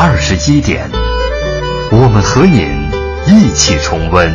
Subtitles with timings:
[0.00, 0.88] 二十一点，
[1.90, 2.88] 我们和您
[3.26, 4.32] 一起重温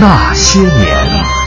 [0.00, 1.41] 那些年。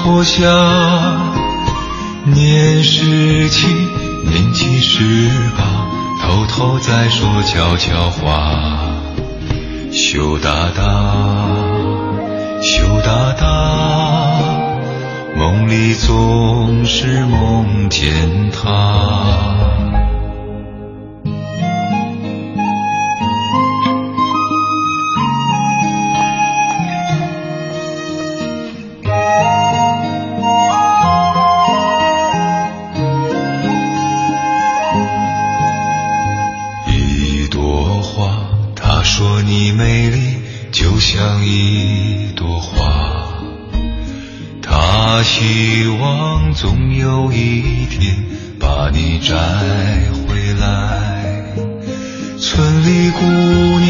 [0.00, 0.40] 漾山坡下。
[2.24, 3.66] 年十七，
[4.24, 5.86] 年纪十八。
[6.22, 8.52] 偷偷在说悄悄话，
[9.90, 10.82] 羞答答，
[12.62, 13.46] 羞答答，
[15.36, 19.99] 梦里总是梦见他。
[46.52, 48.16] 总有一天
[48.58, 49.34] 把你摘
[50.26, 51.54] 回来。
[52.38, 53.88] 村里姑娘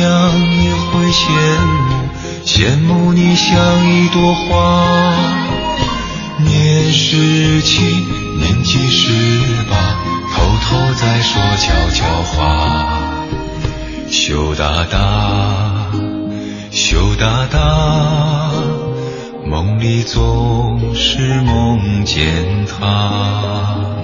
[0.63, 1.29] 也会羡
[1.67, 2.09] 慕，
[2.45, 5.15] 羡慕你像一朵花。
[6.39, 7.83] 年十七，
[8.39, 9.13] 年纪十
[9.71, 9.77] 八，
[10.35, 12.37] 偷偷在说悄悄话。
[14.09, 15.91] 羞答答，
[16.71, 18.51] 羞答答，
[19.51, 23.97] 梦里总是梦见他。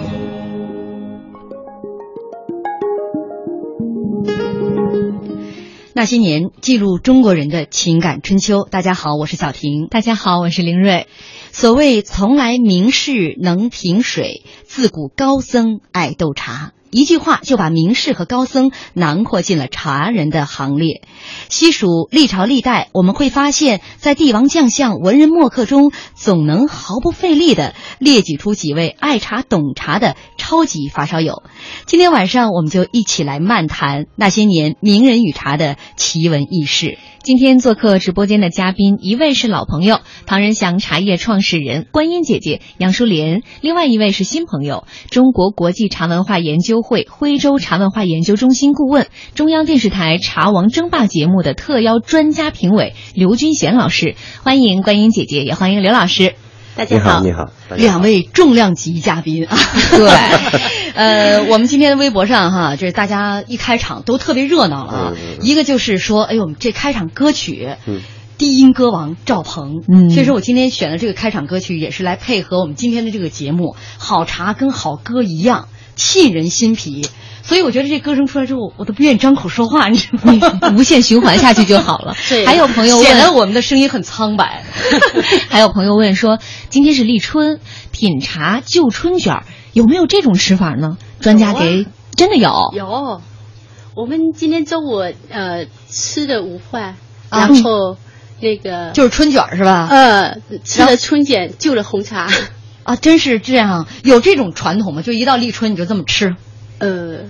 [5.92, 8.64] 那些年，记录中国人的情感春秋。
[8.68, 9.86] 大家好，我是小婷。
[9.88, 11.06] 大家好，我是林瑞。
[11.52, 16.72] 所谓“从来名士能评水，自古高僧爱斗茶”。
[16.90, 21.02] 一句话就把名士和高僧囊括进了茶人的行列。
[21.48, 31.42] 细数历朝历代，我们会发现，在帝王将相、文人墨客中，总能毫不费力地列举出几位爱茶懂茶的超级发烧友。
[31.86, 36.98] 今天晚上，我们就一起来漫谈那些年名人与茶的奇闻异事。
[37.22, 54.14] 今天做客直播间的嘉宾，一位是老朋友，唐人祥茶叶创始人观音姐姐杨淑莲；另外一位是新朋友，中国国际茶文化研究会徽州茶文化研究中心顾问、中央电视台《茶王争霸》节目的特邀专家评委刘军贤老师。
[54.44, 56.36] 欢迎观音姐姐，也欢迎刘老师。
[56.76, 59.58] 大家好，你好，两位重量级嘉宾啊！
[59.96, 60.08] 对，
[60.94, 65.12] 呃，我们今天的微博上哈，就是大家一开场都特别热闹了啊。
[65.16, 68.00] 嗯、一个就是说，哎呦，这开场歌曲，嗯，
[68.38, 77.08] 低音歌王赵鹏，嗯，其实我今天选的这个开场歌曲也是来配合我们今天的这个节目，好茶跟好歌一样，沁人心脾。
[77.42, 80.74] 所以我觉得这歌声出来之后，我都不愿意张口说话，你知道吗？
[80.76, 82.16] 无限循环下去就好了。
[82.28, 84.64] 对还有朋友问，显得我们的声音很苍白。
[85.48, 86.40] 还有朋友问说，
[86.70, 87.60] 今天是立春，
[87.92, 90.96] 品茶就春卷，有没有这种吃法呢？
[91.20, 93.20] 专家给、啊、真的有有。
[93.94, 94.96] 我们今天中午
[95.30, 96.96] 呃吃的午饭，
[97.28, 97.96] 啊、然后
[98.40, 99.86] 那个就是春卷是吧？
[99.88, 102.28] 呃，吃的春卷，就了红茶。
[102.86, 105.02] 啊，真是这样，有这种传统吗？
[105.02, 106.36] 就一到立春你就这么吃？
[106.78, 107.24] 呃，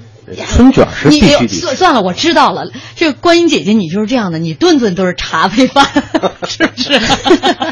[0.49, 2.69] 春卷是必须得你算算了，我知道了。
[2.97, 5.87] 这个观音姐姐，你就是这样的，你顿顿都是茶配饭，
[6.49, 7.01] 是不是？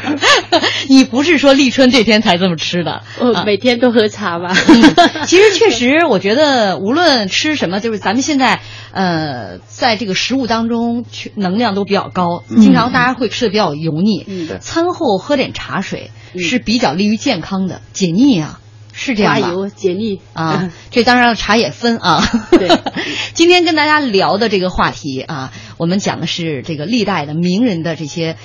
[0.88, 3.02] 你不是说立春这天才这么吃的？
[3.18, 4.54] 我每天都喝茶吧。
[4.68, 8.60] 嗯，其实确实， 我觉得无论吃什么，就是咱们现在
[8.92, 14.24] 呃，在这个食物当中，去能量都比较高，经常大家会吃的比较油腻。
[14.28, 18.60] 嗯对餐后喝点茶水嗯是比较利于健康的，解腻啊，
[18.92, 19.40] 是这样吧？
[19.40, 22.22] 刮油解腻啊，这当然了，茶也分啊。
[22.50, 22.68] 对，
[23.34, 28.36] 今天跟大家聊的这个话题啊，我们讲的是这个历代的名人的这些。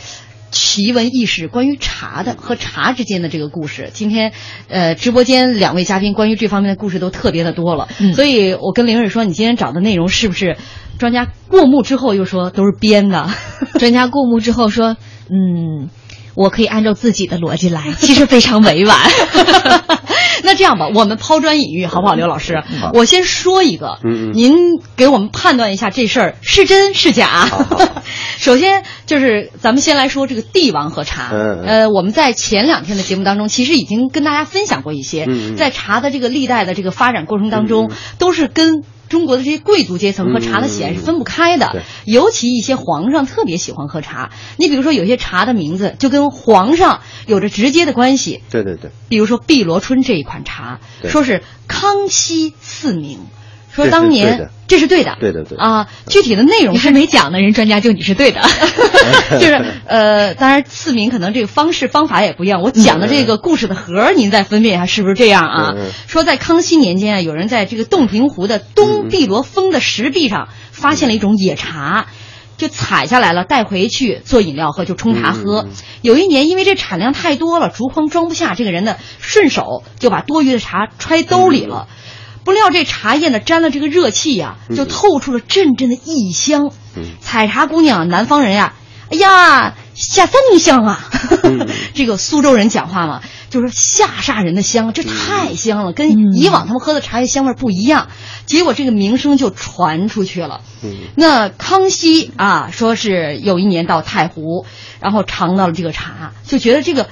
[0.51, 3.91] 奇闻异事，关于茶的和茶之间的这个故事。
[3.93, 4.33] 今天，
[4.67, 10.57] 呃，直播间两位嘉宾关于这方面的故事都特别的多了，嗯所以我跟玲儿说，你今天找的内容是不是
[10.97, 13.29] 专家过目之后又说都是编的？
[13.77, 14.97] 专家过目之后说，
[15.29, 15.91] 嗯，
[16.39, 18.97] 我可以按照自己的逻辑来， 其实非常委婉。
[20.41, 22.63] 那这样吧，我们抛砖引玉，好不好，刘老师？
[22.79, 23.99] 好我先说一个，
[24.33, 27.49] 您给我们判断一下这事儿是真是假。
[28.39, 31.29] 首先就是咱们先来说这个帝王和茶。
[31.33, 35.27] 呃，我们在前两天的节目当中，其实已经跟大家分享过一些，
[35.57, 38.85] 在茶的这个历代的这个发展过程当中，都是跟。
[39.09, 41.81] 中国的这些贵族阶层和茶的喜爱是分不开的，对。
[42.05, 44.31] 尤其一些皇上特别喜欢喝茶。
[44.57, 53.19] 你比如说，有些茶的名字就跟皇上有着直接的关系，对对对，比如说碧螺春这一款茶，说是康熙赐名，
[53.71, 58.41] 说当年这是对的，对的对的啊，具体的内容你还是没讲呢，人专家就你是对的。
[59.39, 62.61] 就是呃，当然赐名可能这个方式方法也不一样。
[62.61, 65.73] 我讲的这个故事的核儿，您再分辨一下是不是这样啊？
[66.07, 72.07] 说在康熙年间啊，有人在这个洞庭湖的东碧螺峰的石壁上发现了一种野茶。
[72.57, 75.69] 就采下来了，带回去做饮料喝，就冲茶喝。
[76.01, 81.87] 有一年，因为这产量太多了，竹筐装不下，这个人呢顺手就把多余的茶揣兜里了。
[82.43, 86.71] 不料这茶叶呢沾了这个热气呀、就透出了阵阵的异香。
[86.95, 88.73] 嗯采茶姑娘，南方人呀，
[89.11, 91.09] 哎呀，下三泥香啊！
[91.93, 98.09] 这个苏州人讲话嘛，就是下煞人的香，这太香了，跟以往他们喝的茶叶香味不一样。
[98.45, 100.61] 结果这个名声就传出去了。
[100.83, 104.65] 嗯那康熙啊，说是有一年到太湖，
[104.99, 107.07] 然后尝到了这个茶，就觉得这个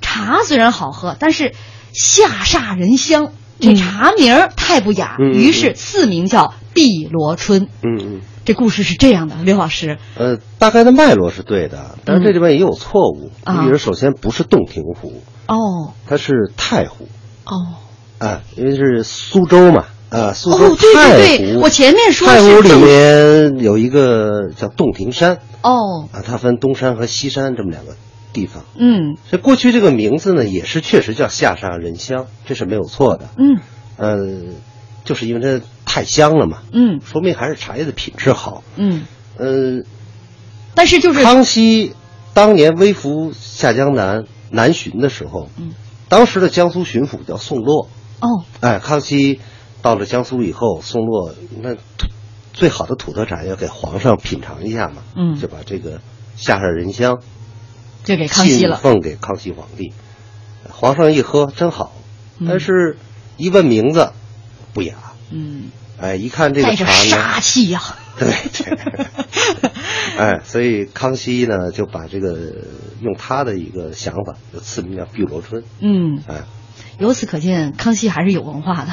[0.00, 1.54] 茶虽然好喝，但是
[1.92, 7.68] 下煞人香，这茶名太不雅，于是赐名叫碧螺春。
[7.82, 8.20] 嗯嗯。
[8.44, 13.30] 这故事是这样的，刘老师，呃，大概的脉络是对的，但是这里边也有错误。
[13.46, 15.92] 你比如，首先不是洞庭湖，哦。
[16.06, 17.06] 它是太湖。
[17.44, 17.76] 哦。
[18.16, 21.16] 啊，因为是苏州嘛，啊，苏州哦，对太湖。
[21.18, 25.40] 对对，我前面说太湖里面有一个叫洞庭山。
[25.60, 27.96] 哦，啊，它分东山和西山这么两个
[28.32, 28.64] 地方。
[28.76, 29.16] 嗯。
[29.24, 33.28] 所以过去这个名字呢，也是确实叫下沙人香，这是没有错的。
[33.36, 33.60] 嗯。
[33.96, 34.54] 呃，
[35.04, 37.00] 就是因为它太香了嘛，嗯。
[37.04, 38.62] 说明还是茶叶的品质好。
[38.76, 39.04] 嗯，
[39.36, 39.84] 呃，
[40.74, 41.94] 但是就是康熙
[42.34, 45.72] 当年微服下江南南巡的时候，嗯，
[46.08, 47.88] 当时的江苏巡抚叫宋洛，
[48.20, 48.44] 哦。
[48.60, 49.40] 哎，康熙
[49.82, 51.74] 到了江苏以后，宋洛那
[52.52, 55.34] 最好的土特产要给皇上品尝一下嘛，嗯。
[55.34, 56.00] 就把这个
[56.36, 57.18] 下沙人香
[58.04, 59.92] 就给康熙了，奉给康熙皇帝，
[60.70, 61.92] 皇上一喝真好，
[62.38, 62.46] 嗯。
[62.48, 62.96] 但是
[63.36, 64.12] 一问名字
[64.72, 64.94] 不雅，
[65.30, 67.82] 嗯，哎，一看这个茶呢，杀气呀，
[68.18, 69.70] 对 对，
[70.18, 72.36] 哎，所以康熙呢就把这个
[73.00, 75.64] 用他的一个想法，就赐名叫碧螺春。
[75.80, 76.42] 嗯，哎。
[76.98, 78.90] 由此可见，康熙还是有文化的。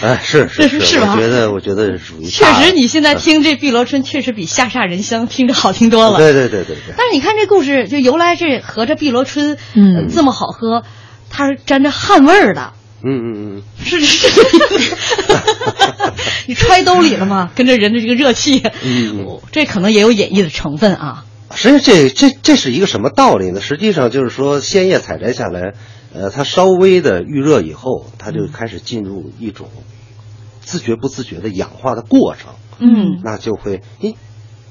[0.00, 6.18] 哎，是是是是吧我觉得我觉得是属于确实，你现在听这碧螺春，确实比下煞人香听着好听多了。
[6.18, 10.82] 对对对对对，但是你看这故事，就由来这合着碧螺春，嗯呃这么好喝，
[11.30, 12.72] 它是沾着汗味儿的，
[13.04, 14.92] 嗯嗯嗯， 是是这个意思。
[16.46, 17.50] 你揣兜里了吗？
[17.54, 21.24] 跟着人的这个热气，嗯哦这可能也有演绎的成分啊。
[21.54, 23.60] 实际上这这这是一个什么道理呢？
[23.60, 25.74] 实际上就是说，鲜叶采摘下来，
[26.14, 29.68] 呃，它稍微的预热以后，它就开始进入一种
[30.60, 34.16] 自觉不自觉的氧化的过程，嗯那就会你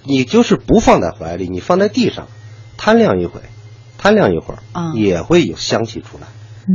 [0.03, 2.27] 你就是不放在怀里，你放在地上，
[2.77, 3.41] 摊晾一会，
[3.97, 6.27] 摊晾一会儿，啊也会有香气出来，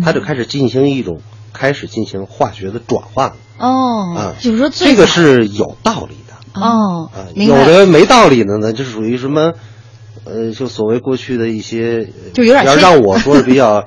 [0.04, 1.20] 它就开始进行一种
[1.52, 6.61] 开始进行化学的转换了哦啊，，就是说最这个是有道理的。
[6.61, 7.54] 哦啊，，有。
[7.54, 9.52] 的没道理的呢，就属于什么，
[10.25, 13.85] 呃，就所谓过去的一些，就有点要让我说的比较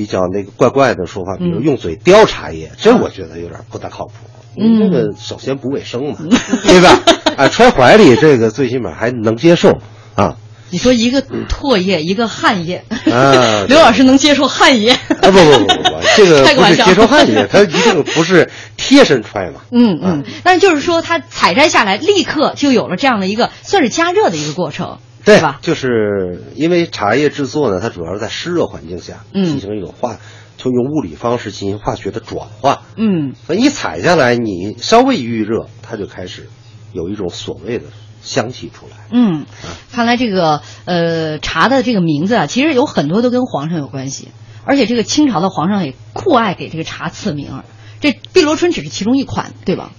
[0.00, 4.12] 比较那个怪怪的说法，比如嗯用嘴叼茶叶，这我觉得有点不大靠谱。
[4.56, 6.16] 嗯这个首先不卫生嘛，
[6.64, 6.98] 对吧？
[7.36, 9.76] 啊，揣怀里这个最起码还能接受
[10.14, 10.38] 啊。
[10.72, 14.92] 你说一个唾液，一个汗液，啊 刘老师能接受汗液？
[14.92, 19.60] 啊不不不不不， 这个不是接受汗液，它一定不是贴身穿嘛。
[19.70, 25.58] 嗯嗯，但是就是说，它采摘下来立刻就有了这样的一个算是加热的一个过程，对吧？
[25.62, 30.16] 就是因为茶叶制作呢，它主要是在湿热环境下嗯进行一种化，
[30.56, 32.82] 就用物理方式进行化学的转化。
[32.96, 36.48] 嗯所以你采下来，你稍微一遇热，它就开始
[36.92, 37.84] 有一种所谓的
[38.22, 38.96] 香气出来。
[39.12, 39.46] 嗯，
[39.92, 44.28] 看来这个呃茶的这个名字啊，其实有很多都跟皇上有关系，
[44.64, 47.64] 而且这个清朝的皇上也酷爱给这个茶赐名儿，
[48.00, 49.92] 这碧螺春只是其中一款，对吧？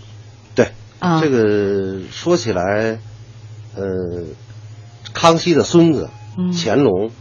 [0.56, 3.00] 对，啊这个说起来，
[3.76, 3.84] 呃，
[5.14, 6.54] 康熙的孙子嗯。
[6.54, 7.12] 乾隆，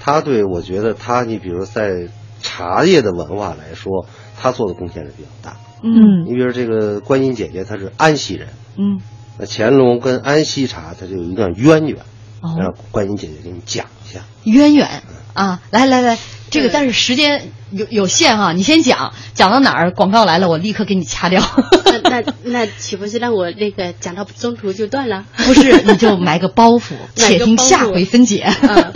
[0.00, 2.08] 他对我觉得他，你比如在
[2.40, 4.06] 茶叶的文化来说，
[4.40, 5.56] 他做的贡献是比较大。
[5.82, 6.24] 嗯。
[6.26, 9.00] 你比如这个观音姐姐，她是安溪人，嗯，
[9.38, 12.00] 那乾隆跟安溪茶，它就有一段渊源。
[12.42, 12.56] 哦。
[12.58, 13.86] 让观音姐姐给你讲。
[13.86, 14.20] 一下。
[14.44, 15.02] 渊源
[15.34, 16.18] 啊，来来来，
[16.50, 21.42] 这个但是时间有有限啊，你先讲，讲到哪儿广告来了，我立刻给你掐掉。
[21.84, 25.24] 那那那岂不是让我那个讲到中途就断了？
[25.36, 28.40] 不是，你就埋个包袱， 且听下回分解。
[28.40, 28.92] 啊，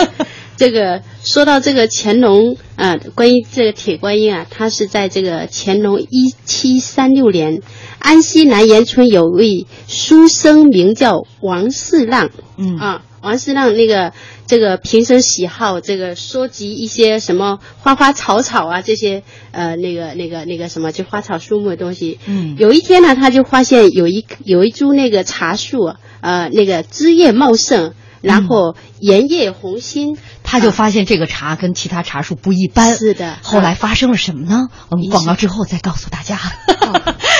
[0.57, 7.61] 这个说到这个乾隆啊，关于这个铁观音啊，它是在这个乾隆一七三六年，
[7.99, 14.13] 安溪南岩村有位书生名叫王四浪，嗯啊，王四浪那个
[14.47, 32.95] 这个平生喜好这个收集一些什么花花草草啊这些呃那个那个那个什么就花草树木的东西，嗯有一天呢，他就发现有一有一株那个茶树啊，呃，那个枝叶茂盛，然后沿叶红心，他就发现这个茶跟其他茶树不一般。
[32.95, 34.69] 是的后来发生了什么呢？
[34.91, 36.39] 我们广告之后再告诉大家。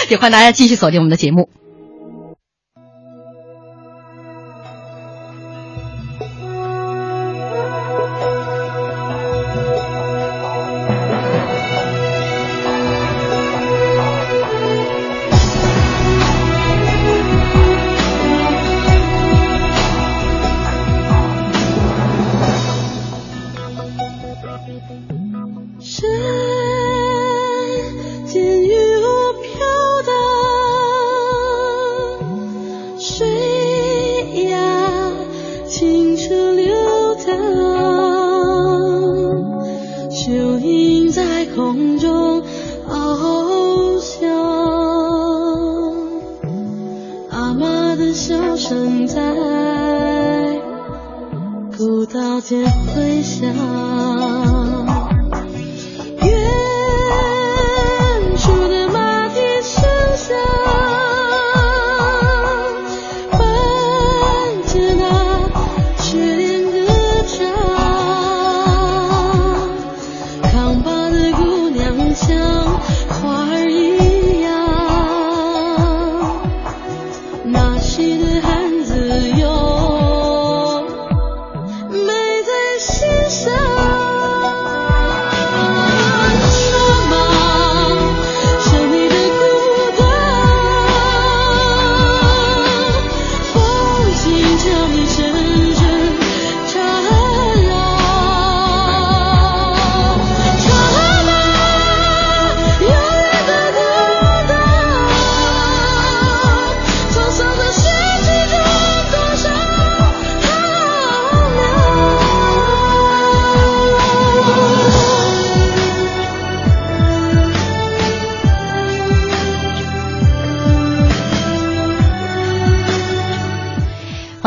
[0.09, 1.62] 也 欢迎大家继续锁定我们的节目。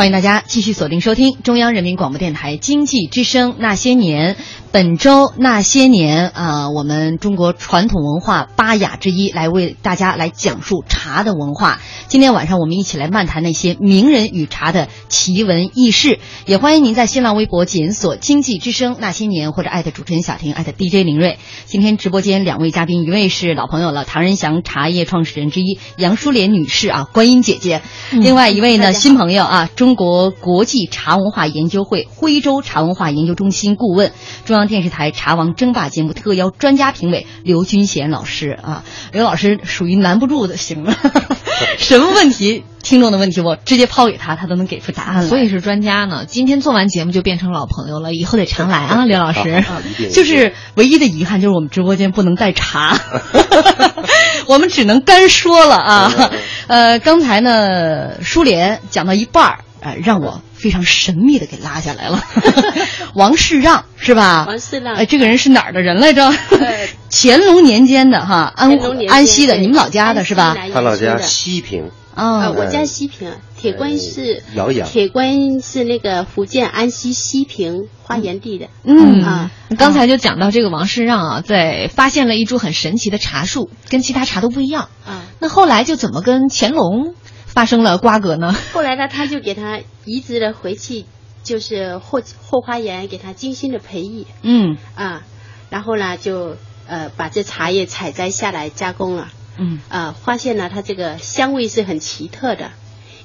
[0.06, 4.34] 欢迎大家继续锁定收听中央人民广播电台经济之声《那些年》。
[4.76, 11.80] 本周《那些年》啊、我们中国传统文化八雅之一，来为大家来讲述茶的文化。
[12.08, 16.18] 今天晚上我们一起来漫谈那些名人与茶的奇闻异事。
[16.44, 21.38] 也欢迎您在新浪微博检索“经济之声那些年”或者艾特主持人小婷，艾特 DJ 林睿。
[21.64, 27.80] 今天直播间两位嘉宾，一位是老朋友了，唐人祥茶叶创始人之一杨淑莲女士啊，观音姐姐；
[28.10, 34.12] 另外一位呢，新朋友啊，中国国际茶文化研究会徽州茶文化研究中心顾问，
[34.44, 38.84] 中央电视台《茶王争霸》节目特邀专家评委刘军贤老师啊。
[39.12, 40.94] 刘老师属于难不住的型了，
[41.78, 42.64] 什么问题？
[42.82, 45.22] 听众的问题，我直接抛给他，他都能给出答案来。
[45.22, 46.24] 所以是专家呢。
[46.24, 49.50] 今天做完节目就变成老朋友了，以后得常来啊， 刘老师。
[49.50, 49.82] 啊
[50.12, 52.96] 就是唯一的遗憾就是我们直播间不能带茶，
[54.46, 56.30] 我们只能干说了啊。
[56.68, 62.22] 呃，刚才呢，舒莲讲到一半儿，呃，让我非常神秘的给拉下来了。
[63.14, 64.46] 王世让是吧？
[64.48, 66.26] 王世让哎，这个人是哪儿的人来着？
[66.26, 70.56] 呃 乾隆年间的哈，安安溪的，你们老家的是吧？
[70.72, 78.66] 他老家西平，啊，哦，我家西平，铁观音是呃瑶阳铁观音是那个福建安溪西平花园地的。
[78.84, 84.88] 嗯啊，刚才就讲到这个王世让啊，在发现了一株很神奇的茶树，跟其他茶都不一样。
[85.06, 87.14] 啊，那后来就怎么跟乾隆
[87.56, 88.54] 发生了瓜葛呢？
[88.74, 91.06] 后来呢，他就给他移植了回去，
[91.42, 95.22] 就是后后花园给他精心的培育嗯啊，
[95.70, 99.28] 然后呢就呃把这茶叶采摘下来加工了。
[99.56, 102.72] 嗯啊，发现呢，它这个香味是很奇特的。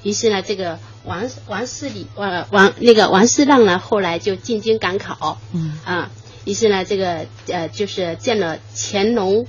[0.02, 6.10] 于是呢，这个王王世礼呃王那个王世让呢，后来就进京赶考，嗯啊，
[6.46, 9.46] 于是呢，这个呃就是见了乾隆，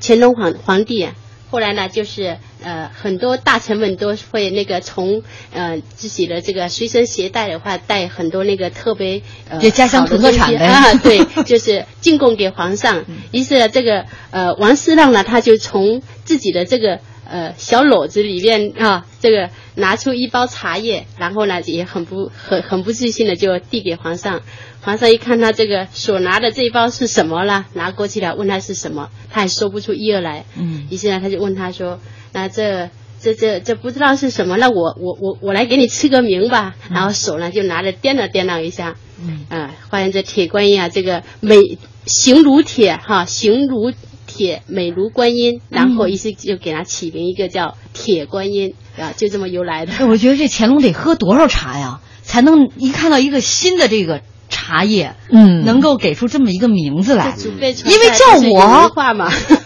[0.00, 1.14] 乾隆皇皇帝啊。
[1.50, 13.04] 后来呢，就是呃很多大臣们都会那个从呃自己的这个随身携带的话，带很多那个特别呃家乡土特产啊，对， 就是进贡给皇上。
[13.32, 24.42] 于是呢，这个呃王世让呢，他就从自己的这个呃小篓子里面啊，这个拿出一包茶叶，然后呢也很不很很不自信的就递给皇上。
[24.82, 30.44] 皇上一看他这个手拿的这一包是什么了，拿过去了，问他是什么，他也说不出一二来。
[30.56, 32.00] 嗯于是呢，他就问他说
[32.32, 32.88] ：“那这
[33.20, 36.74] 这这这不知道是什么，那我我我我来给你赐个名吧。
[36.90, 43.92] 然后手呢就拿着掂了掂量一下，嗯啊，发现这铁观音啊，这个美形如铁哈，形如
[44.26, 49.92] 铁，美如观音，然后于是就给它起名一个叫铁观音啊，就这么由来的。
[49.92, 57.34] 哎我觉得这乾隆得喝多少茶呀，才能一看到一个新的这个茶叶，嗯能够给出这么一个名字来。
[57.38, 58.90] 因为叫我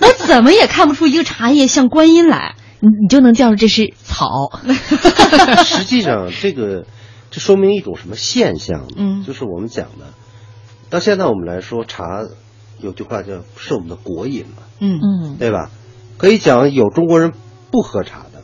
[0.00, 2.54] 我怎么也看不出一个茶叶像观音来。
[2.80, 4.26] 你你就能叫出这是草。
[5.64, 6.84] 实际上这个
[7.30, 8.94] 这说明一种什么现象呢？
[8.96, 10.12] 嗯就是我们讲的，
[10.90, 12.04] 到现在我们来说茶，
[12.78, 15.70] 有句话叫是我们的国饮嘛，嗯嗯对吧？
[16.18, 17.32] 可以讲有中国人
[17.70, 18.42] 不喝茶的，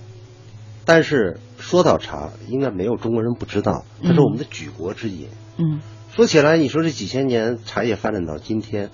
[0.87, 5.29] 但是说到茶，应该没有中国人不知道，它是我们的举国之饮。
[5.59, 5.81] 嗯
[6.15, 8.91] 说起来，你说这几千年茶叶发展到今天，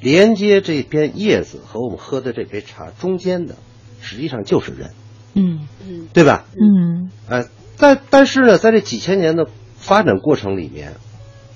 [0.00, 3.56] 连接这片叶子和我们喝的这杯茶中间的，
[4.00, 4.92] 实际上就是人，
[5.34, 6.46] 嗯嗯对吧？
[6.52, 10.94] 嗯哎，但但是呢，在这几千年的发展过程里面，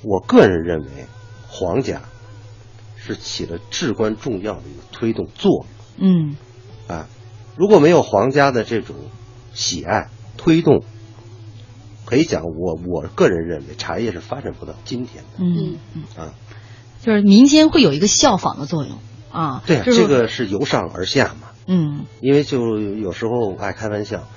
[0.02, 1.06] 我个人认为，
[1.48, 2.02] 皇家
[2.96, 5.64] 是起了至关重要的一个推动作
[5.98, 6.09] 用。
[6.11, 6.37] 嗯
[6.88, 7.09] 啊，
[7.56, 8.96] 如果没有皇家的这种
[9.54, 10.85] 喜爱推动，
[12.12, 15.38] 可以讲我我个人认为茶叶是发展不到今天的。
[15.38, 15.79] 嗯。
[15.94, 16.35] 嗯，啊。
[17.01, 18.98] 就是民间会有一个效仿的作用。
[19.31, 19.62] 啊。
[19.66, 21.48] 对啊，就是这个是由上而下嘛。
[21.66, 22.05] 嗯。
[22.20, 24.29] 因为就有时候我爱开玩笑，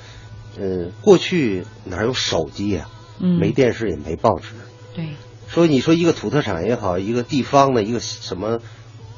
[0.58, 2.88] 呃，过去哪有手机呀、
[3.20, 3.38] 嗯。
[3.42, 4.54] 没电视也没报纸。
[4.96, 5.10] 对。
[5.50, 8.60] 说你说一个土特产也好，一个地方的一个什么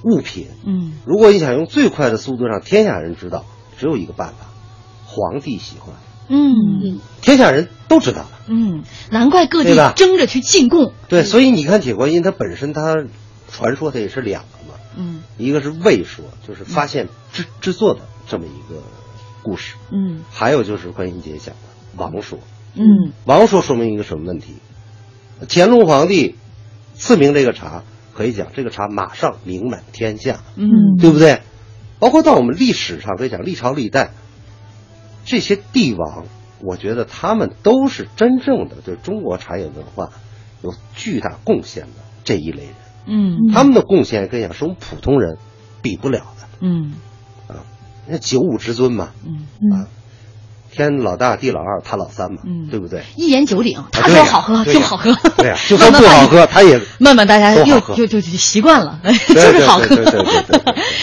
[0.03, 0.93] 物品，嗯。
[1.05, 3.45] 如果你想用最快的速度让天下人知道，
[3.77, 4.47] 只有一个办法，
[5.05, 5.93] 皇帝喜欢，
[6.27, 6.53] 嗯。
[6.83, 6.99] 嗯。
[7.21, 8.29] 天下人都知道了。
[8.47, 10.93] 嗯，难怪各地争着去进贡。
[11.09, 13.05] 对，所以你看铁观音，它本身它
[13.51, 15.21] 传说它也是两个嘛，嗯。
[15.37, 18.81] 一个是魏说，就是发现制制作的这么一个
[19.43, 20.21] 故事，嗯。
[20.31, 21.61] 还有就是观音姐讲的
[21.97, 22.39] 王说。
[22.75, 23.11] 嗯。
[23.25, 24.55] 王说说明一个什么问题？
[25.49, 26.35] 乾隆皇帝
[26.95, 30.95] 赐名这个茶，可以讲这个茶马上名满天下，嗯。
[30.99, 31.41] 对不对？
[31.99, 34.11] 包括到我们历史上可以讲历朝历代，
[35.27, 36.25] 这些帝王，
[36.61, 40.09] 我觉得他们都是真正的对中国茶叶文化
[40.63, 42.73] 有巨大贡献的这一类人。
[43.05, 43.51] 嗯。
[43.53, 45.37] 他们的贡献可以讲是我们普通人
[45.81, 46.47] 比不了的。
[46.61, 46.93] 嗯。
[47.47, 47.65] 啊。
[48.07, 49.87] 那九五之尊嘛，嗯，啊，
[50.77, 53.03] 天老大地老二他老三嘛，嗯对不对？
[53.17, 55.13] 一言九鼎，他说好喝就好喝。
[55.37, 59.87] 对呀， 就算不好喝，他也慢慢大家又就就就习惯了， 就是好喝。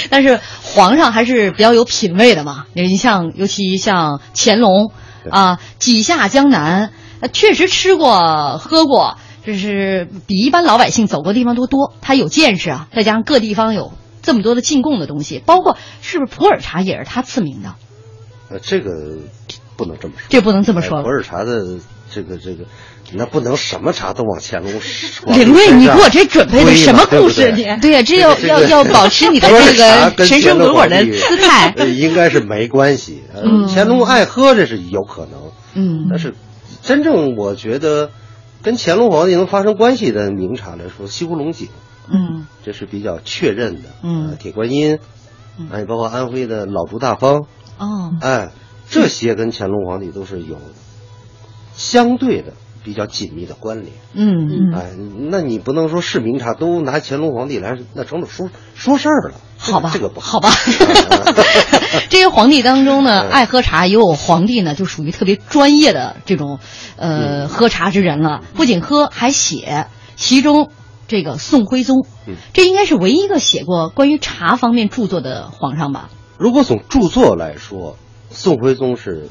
[0.08, 4.92] 但是皇上还是比较有品位的嘛，你像尤其像乾隆
[5.30, 11.92] 啊，几下江南，呃确实吃过喝过，就是比一般老百姓走过的地方都多。
[12.00, 17.74] 他有见识啊，再加上各地方有这么多的进贡的东西，包括是不是普洱茶也是他赐名的？
[18.50, 18.90] 呃，这个
[19.76, 21.78] 不能这么说，这不能这么说哎普洱茶的
[22.10, 22.64] 这个这个，
[23.12, 25.32] 那不能什么茶都往乾隆说。
[25.32, 27.52] 领队，你给我这准备的什么故事？
[27.52, 27.64] 你？
[27.80, 29.54] 对呀，这要要要保持你的这
[30.16, 31.74] 个神神鬼鬼的姿态。
[31.78, 33.22] 呃应该是没关系。
[33.72, 36.06] 乾隆爱喝这是有可能，嗯。
[36.10, 36.34] 但是
[36.82, 38.10] 真正我觉得
[38.62, 41.68] 跟乾隆皇帝能发生关系的名茶来说，西湖龙井
[42.08, 42.46] 嗯。
[42.64, 43.88] 这是比较确认的。
[44.38, 44.98] 铁观音
[45.58, 47.46] 嗯，哎，包括安徽的老竹大方，
[47.78, 48.12] 哦。
[48.20, 48.50] 哎，
[48.94, 50.56] 这些跟乾隆皇帝都是有
[51.74, 52.52] 相对的
[52.84, 53.92] 比较紧密的关联。
[54.14, 54.92] 嗯嗯，哎，
[55.30, 59.34] 那你不能说是明茶都拿乾隆皇帝来，那成了说说事儿了。
[59.58, 60.50] 好吧，这个不好吧。
[62.10, 66.60] 这些皇帝当中呢，嗯爱喝茶，也有皇帝呢，就属于特别专业的这种
[66.96, 68.42] 呃、喝茶之人了。
[68.54, 69.86] 不仅喝，还写。
[70.16, 70.70] 其中
[71.08, 76.10] 这个宋徽宗，嗯这应该是唯一一个写过关于茶方面著作的皇上吧？
[76.38, 77.96] 如果从著作来说，
[78.34, 79.28] 宋徽宗是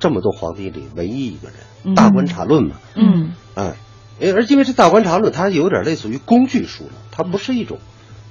[0.00, 1.94] 这么多皇帝里唯一一个人，嗯。
[1.94, 3.32] 大观察论》嘛，嗯。
[3.54, 3.76] 哎，
[4.18, 7.78] 因为而因为这《大观察论》它有点类似于工具书了，它不是一种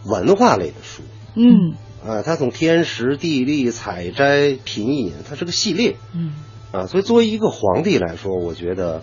[0.06, 1.04] 文化类的书，
[1.36, 1.76] 嗯。
[2.06, 5.98] 啊，它从天时地利、采摘、品饮，它是个系列。
[6.14, 6.34] 嗯。
[6.72, 9.02] 啊，所以作为一个皇帝来说，我觉得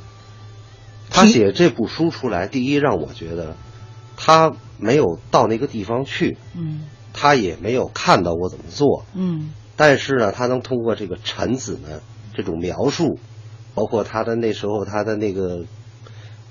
[1.11, 3.57] 他写这部书出来，第一让我觉得
[4.17, 6.87] 他没有到那个地方去，嗯。
[7.17, 12.01] 他也没有看到我怎么做，嗯但是呢，他能通过这个臣子们
[12.35, 13.19] 这种描述，
[13.75, 15.65] 包括他的那时候他的那个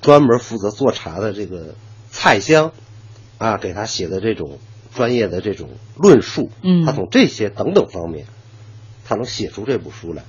[0.01, 1.75] 专门负责做茶的这个
[2.09, 2.71] 蔡香，
[3.37, 4.59] 啊，给他写的这种
[4.93, 8.25] 专业的这种论述，嗯他从这些等等方面，
[9.05, 10.23] 他能写出这部书来，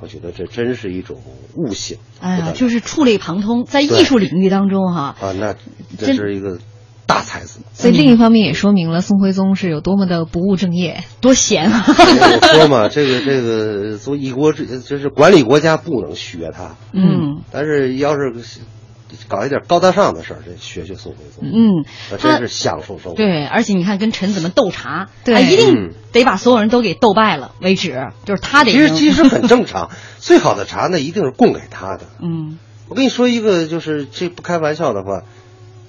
[0.00, 1.22] 我觉得这真是一种
[1.54, 1.98] 悟性。
[2.20, 5.54] 哎呀，就是触类旁通，在艺术领域当中哈、啊，那
[5.98, 6.58] 这是一个
[7.06, 7.60] 大才子。
[7.72, 11.04] 所以另一方面也说明了宋徽宗是有多么的不务正业。
[11.20, 11.84] 多闲啊！
[11.86, 11.92] 我
[12.58, 18.32] 说嘛，这个这个做一国之，就是管理国家不能学他，嗯但是要是
[19.28, 21.84] 搞一点高大上的事儿，这学学宋徽宗，嗯，
[22.18, 23.14] 他那真是享受生活。
[23.14, 32.04] 对，而且你看跟臣子们斗茶，对他一定嗯得把所有人都给斗败了为止，就是他得其实其实很正常，最好的茶那一定是供给他的。
[32.20, 35.22] 嗯我跟你说一个，就是这不开玩笑的话，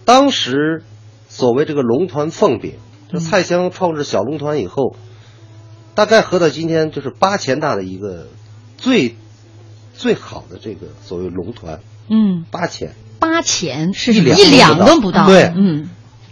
[0.05, 0.83] 当时
[1.27, 2.75] 所谓这个龙团凤饼，
[3.11, 4.95] 就蔡襄创制小龙团以后，
[5.95, 8.27] 大概合到今天就是八钱大的一个
[8.77, 9.15] 最
[9.95, 12.93] 最好的这个所谓龙团，嗯，八钱。
[13.19, 15.51] 八钱是一两一两都都不到，对。
[15.55, 15.89] 嗯。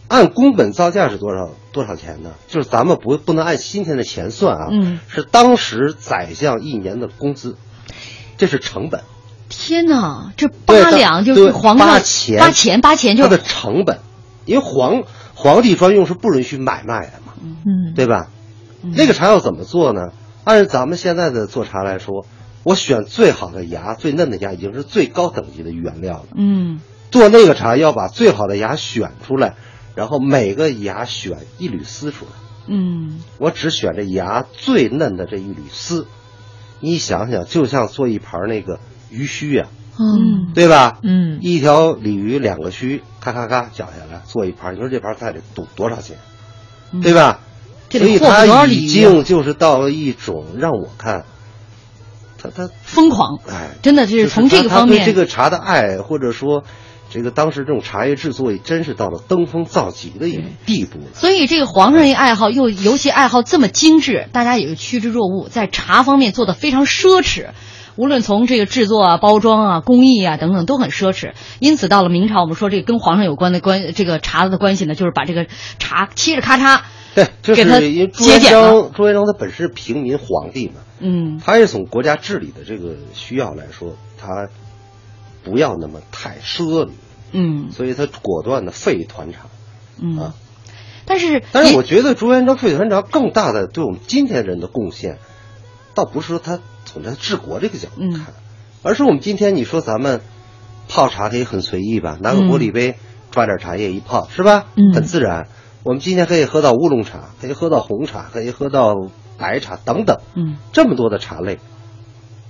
[0.07, 2.33] 按工本造价是多少多少钱呢？
[2.47, 4.99] 就是咱们不不能按今天的钱算啊，嗯。
[5.07, 7.57] 是当时宰相一年的工资，
[8.37, 9.01] 这是成本，
[9.49, 13.99] 天哪，这八两就是对皇上八钱八钱八钱就它的成本，
[14.45, 15.03] 因为皇
[15.33, 18.29] 皇帝专用是不允许买卖的嘛，嗯，对吧？
[18.83, 20.09] 嗯那个茶要怎么做呢？
[20.43, 22.25] 按咱们现在的做茶来说，
[22.63, 26.27] 我选最好的芽、最嫩的芽，已经是最高等级的原料了。
[26.35, 26.79] 嗯
[27.11, 29.55] 做那个茶要把最好的芽选出来，
[29.95, 32.31] 然后每个芽选一缕丝出来。
[32.67, 36.07] 嗯我只选这芽最嫩的这一缕丝。
[36.79, 38.79] 你想想，就像做一盘那个
[39.09, 39.67] 鱼须呀、
[39.99, 40.99] 嗯对吧？
[41.03, 46.17] 嗯一条鲤鱼两个须，咔咔咔绞下来做一盘，你说这盘菜得赌多少钱，
[46.91, 47.39] 嗯对吧？
[47.89, 51.23] 所以获得多少它已经就是到了一种让我看，
[52.41, 56.63] 他他疯狂，哎，真的就是从这个方面这个茶的爱，或者说
[57.09, 61.05] 这个当时这种茶叶制作，也真是到了登峰造极的一种地步了。
[61.13, 67.51] 所以这个皇上一爱好又尤其爱好这么精致，大家也就趋之若鹜，在茶方面做的非常奢侈。
[67.95, 75.47] 无论从这个制作啊、包装啊、工艺啊等等都很奢侈，因此到了明朝，我们说这个跟皇上有关的关这个茶的关系呢，就是把这个
[75.79, 76.81] 茶切着咔嚓，
[77.15, 81.39] 对，就给他是因为朱元璋，朱元璋他本身是平民皇帝嘛，嗯。
[81.43, 84.49] 他也从国家治理的这个需要来说，他
[85.43, 86.89] 不要那么太奢靡，
[87.31, 87.71] 嗯。
[87.71, 89.39] 所以他果断的废团茶。
[89.97, 90.33] 嗯啊，
[91.05, 95.19] 但是但是我觉得朱元璋废团茶更大的对我们今天人的贡献，
[95.93, 96.59] 倒不是说他
[96.95, 98.27] 从他治国这个角度嗯看，
[98.81, 100.21] 而是我们今天你说咱们
[100.87, 102.95] 泡茶可以很随意吧，拿个玻璃杯
[103.31, 104.67] 抓点茶叶一泡是吧？
[104.77, 105.49] 嗯很自然。
[105.83, 108.95] 我们今天可以喝到乌龙茶，可以喝到红茶，可以喝到
[109.37, 111.59] 白茶等等，嗯这么多的茶类，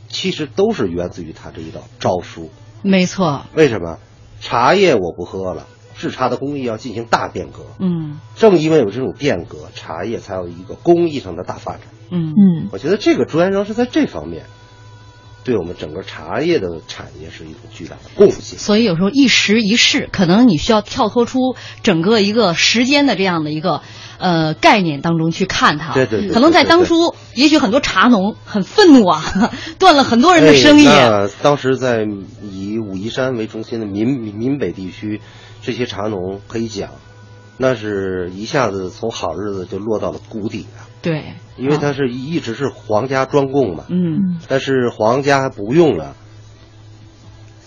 [0.09, 2.51] 其实都是源自于他这一道诏书。
[2.83, 3.97] 没错，为什么？
[4.41, 5.65] 茶叶我不喝了，
[5.97, 7.65] 制茶的工艺要进行大变革。
[7.79, 11.81] 嗯正因为有这种变革，茶叶才有一个工艺上的大发展。
[12.11, 14.45] 嗯嗯我觉得这个朱元璋是在这方面，
[15.43, 18.59] 对我们整个茶叶的产业是一种巨大的贡献。
[18.59, 23.81] 所以有时候一时一事，可能你需要跳脱出整个一个时间的这样的一个
[24.19, 25.93] 呃概念当中去看它。
[25.93, 29.23] 对对对可能在当初，也许很多茶农很愤怒啊，
[29.79, 30.87] 断了很多人的生意。
[31.41, 32.05] 当时在
[32.41, 35.21] 以武夷山为中心的闽闽闽北地区，
[35.65, 36.91] 这些茶农可以讲，
[37.57, 40.85] 那是一下子从好日子就落到了谷底啊。
[41.01, 46.15] 对，因为它啊是一直是皇家专供嘛，嗯，但是皇家不用了，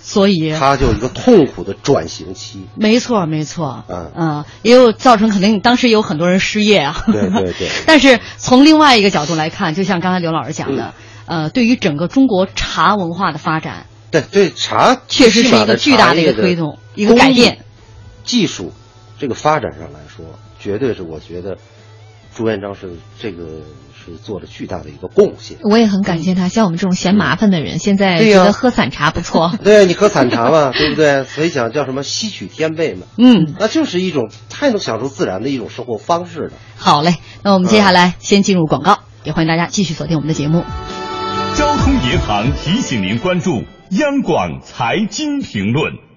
[0.02, 2.66] 所以它就有一个痛苦的转型期。
[2.74, 7.04] 没错没错，嗯嗯，也有造成肯定当时有很多人失业啊。
[7.06, 10.94] 对对对 但是从另外一个角度来看，就像刚才刘老师讲的，
[11.26, 17.58] 嗯呃，对于整个中国茶文化的发展，对对，茶确实是一个巨大的一个推动，一个改变。
[18.28, 18.74] 技术
[19.18, 21.56] 这个发展上来说，绝对是我觉得
[22.36, 23.62] 朱元璋是这个
[23.96, 25.56] 是做了巨大的一个贡献。
[25.62, 29.50] 我也很感谢他，像我们这种嫌麻烦的人，现在觉得喝散茶不错。
[29.64, 31.24] 对你喝散茶嘛，对不对？
[31.24, 36.52] 所以讲叫什么吸取天贝嘛，嗯，那就是一种太能享受自然的一种生活方式了。
[36.76, 40.64] 好嘞，那我们接下来先进入广告，也欢迎大家继续锁定我们的节目。
[41.56, 46.07] 交通银行提醒您关注央广财经评论。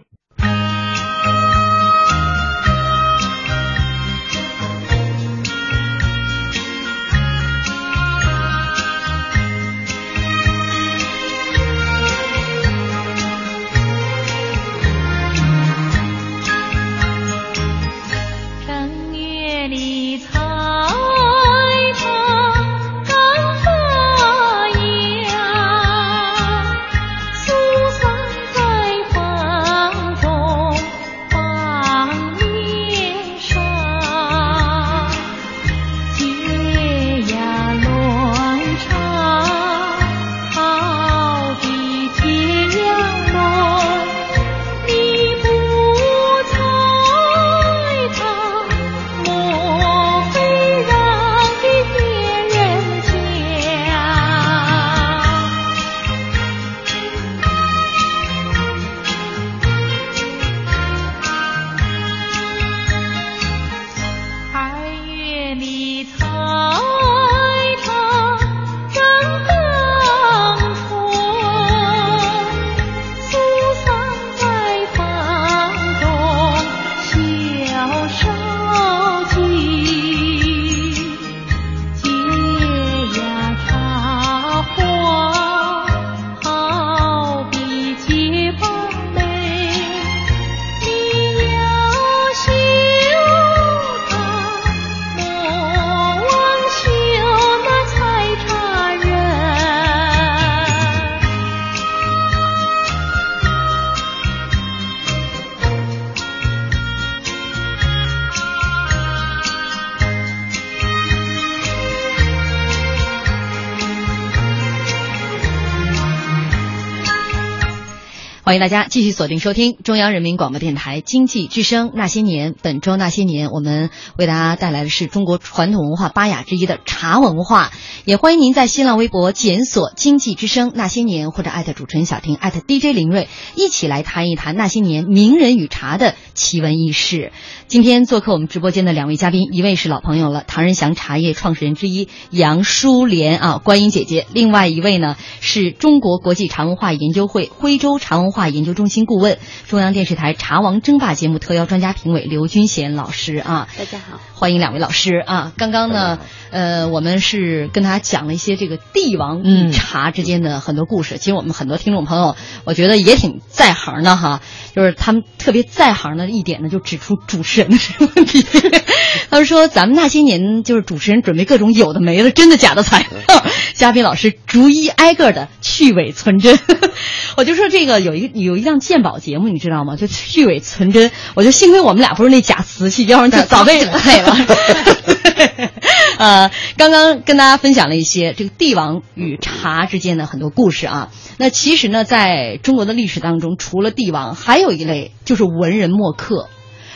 [118.52, 122.52] 欢迎大家继续锁定收听中央人民广播电台经济之声《那些年》。
[122.62, 127.72] 本周《那些年》，我们为大家带来的是中国传统文化八雅之一的茶文化。
[128.04, 137.32] 也欢迎您在新浪微博检索“经济之声那些年”或者艾特主持人小婷艾特 DJ 林睿，一起来谈一谈那些年名人与茶的奇闻异事。
[137.68, 153.68] 今天做客我们直播间的两位嘉宾，一位是老朋友了，唐人祥茶叶创始人之一杨淑莲啊，观音姐姐；另外一位呢是中国国际茶文化研究会徽州茶文化研究中心顾问，中央电视台《茶王争霸》节目特邀专家评委刘军贤老师啊。
[153.78, 155.52] 大家好，欢迎两位老师啊！
[155.56, 156.18] 刚刚呢，
[156.50, 161.20] 呃，我们是跟大家讲了一些这个帝王嗯与茶之间的很多故事。
[161.20, 164.42] 其实我们很多听众朋友，我觉得也挺在行的哈，
[164.76, 168.44] 就是他们特别在行的一点呢，就指出主持人的这个问题。
[169.30, 173.44] 他们说咱们那些年就是主持人准备各种有的没的、真的假的材料，
[173.76, 176.58] 嘉宾老师逐一挨个的去伪存真。
[177.38, 179.98] 我就说这个有一个有一档鉴宝节目，你知道吗？
[179.98, 181.12] 就去伪存真。
[181.36, 184.31] 我就幸亏我们俩不是那假瓷器，要不然就早被配了。
[186.18, 191.12] 呃，刚刚跟大家分享了一些这个帝王与茶之间的很多故事啊。
[191.38, 196.50] 那其实呢，在中国的历史当中，除了帝王，还有一类就是文人墨客。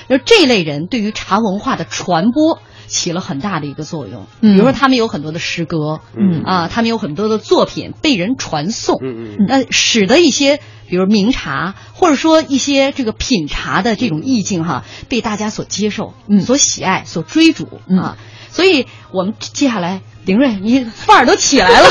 [0.08, 4.26] 那这一类人对于茶文化的传播起了很大的一个作用。
[4.42, 4.54] 嗯。
[4.54, 6.44] 比如说，他们有很多的诗歌，嗯。
[6.44, 9.46] 啊，他们有很多的作品被人传颂，嗯嗯。
[9.48, 16.42] 那使得一些比如名茶，或者说一些这个品茶的这种意境哈，被大家所接受、嗯。
[16.42, 18.00] 所喜爱、所追逐嗯。
[18.00, 18.18] 啊。
[18.50, 21.88] 所以我们接下来，凌睿，你范儿都起来了，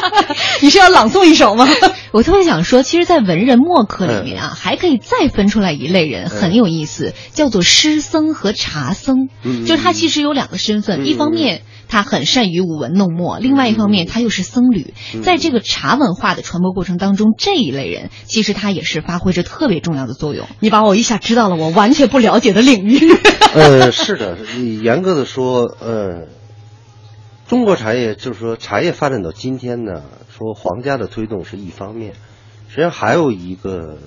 [0.60, 1.68] 你是要朗诵一首吗？
[2.12, 9.28] 我特别想说，其实，在文人墨客里面啊，还可以再分出来一类人，很有意思，叫做诗僧和茶僧。
[9.42, 14.94] 嗯就是他其实有两个身份，嗯一方面他很善于舞文弄墨，另外一方面他又是僧侣。
[15.14, 20.46] 嗯在这个茶文化的传播过程当中，这一类人其实他也是发挥着特别重要的作用。
[20.60, 22.98] 你把我一下知道了我完全不了解的领域。
[23.52, 26.22] 呃，是的，你严格的说，呃，
[27.48, 32.14] 中国茶叶就是说茶叶发展到今天呢，说皇家的推动是一方面，
[32.68, 33.98] 实际上还有一个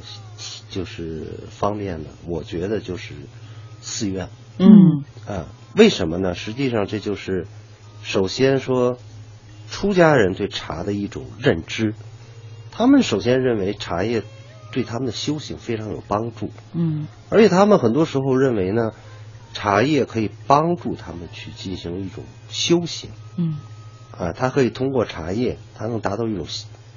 [0.69, 3.13] 就是方面呢，我觉得就是
[3.79, 4.27] 寺院。
[4.57, 4.67] 嗯。
[5.25, 6.35] 啊、为什么呢？
[6.35, 7.47] 实际上这就是
[8.03, 8.97] 首先说
[9.69, 11.93] 出家人对茶的一种认知，
[12.71, 14.23] 他们首先认为茶叶
[14.73, 17.07] 对他们的修行非常有帮助，嗯。
[17.29, 18.91] 而且他们很多时候认为呢，
[19.53, 23.09] 茶叶可以帮助他们去进行一种修行。
[23.37, 23.57] 嗯
[24.11, 26.45] 啊，他可以通过茶叶，他能达到一种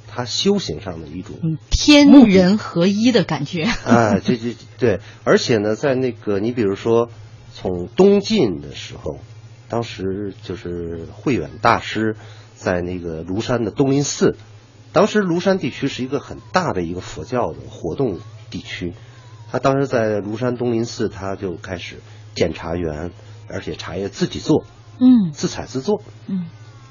[0.09, 3.62] 他修行上的一种嗯，天人合一的感觉。
[3.62, 7.11] 啊，这这对，而且呢，在那个你比如说，
[7.55, 9.21] 从东晋的时候，
[9.69, 12.17] 当时就是慧远大师
[12.57, 14.37] 在那个庐山的东林寺，
[14.93, 18.19] 当时庐山地区是一个很大的一个佛教的活动
[18.51, 18.95] 地区，
[19.51, 22.01] 他当时在庐山东林寺，他就开始
[22.35, 23.11] 建茶园，
[23.49, 24.64] 而且茶叶自己做，
[24.99, 25.33] 嗯。
[25.33, 26.47] 自采自做，嗯。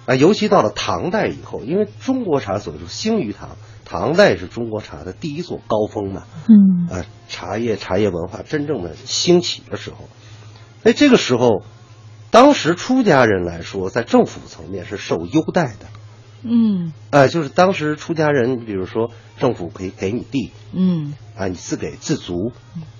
[0.05, 6.87] 啊，尤其到了唐代以后，因为中国茶所说兴于唐，唐代是中国茶的第一座高峰嘛，嗯。
[6.89, 10.09] 啊，茶叶茶叶文化真正的兴起的时候，
[10.83, 11.63] 哎，这个时候，
[12.31, 15.85] 当时出家人来说，在政府层面是受优待的，
[16.41, 16.93] 嗯。
[17.11, 21.13] 哎、就是当时出家人，比如说政府可以给你地，嗯。
[21.37, 22.51] 啊，你自给自足，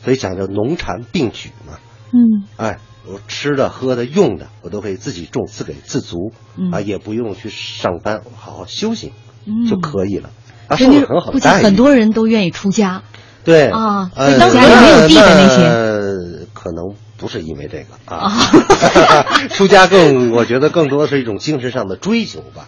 [0.04, 1.80] 所以讲究农禅并举嘛，
[2.14, 9.14] 嗯哎，我吃的、喝的、用的，我都可以自己种，自给自足，嗯啊，也不用去上班，好好休息
[9.46, 10.30] 嗯就可以了，
[10.68, 11.64] 啊，真的很好估计的待遇。
[11.64, 13.04] 很多人都愿意出家。
[13.44, 18.32] 对啊呃当时家里没有地的那些呃，可能不是因为这个啊
[19.50, 22.68] 出家更我觉得更多的是一种精神上的追求吧，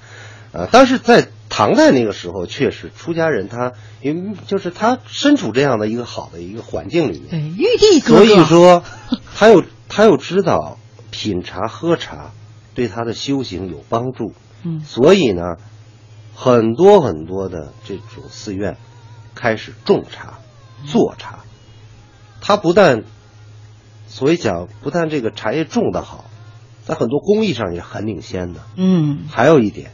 [0.54, 8.26] 呃，但是在唐代那个时候，确实出家人他因为就是他身处这样的一个好的一个环境里面，对，玉帝哥哥。
[8.26, 8.84] 所以说
[9.36, 10.78] 他又他又知道
[11.12, 12.32] 品茶喝茶
[12.76, 15.58] 对他的修行有帮助，嗯所以呢，
[16.34, 18.78] 很多很多的这种寺院
[19.36, 20.40] 开始种茶、
[20.86, 21.40] 做茶。
[22.42, 23.04] 他不但，
[24.08, 26.26] 所以讲不但这个茶叶种得好，
[26.84, 28.62] 在很多工艺上也很领先的。
[28.76, 29.92] 嗯还有一点，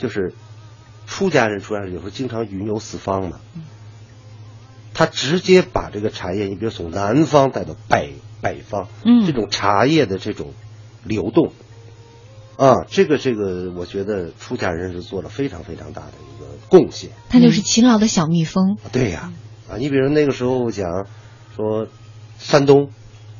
[0.00, 0.34] 就是
[1.06, 3.38] 出家人出家人有时候经常云游四方的，
[4.94, 10.54] 他直接把这个茶叶，你比如从南方带到北北方，嗯这种茶叶的这种
[11.04, 11.52] 流动，
[12.56, 17.10] 啊，这个这个，我觉得出家人是做了非常非常大的一个贡献。
[17.28, 18.78] 他就是勤劳的小蜜蜂。
[18.92, 19.32] 对呀、
[19.70, 21.06] 啊，你比如那个时候讲
[21.56, 21.86] 说
[22.38, 22.90] 山东，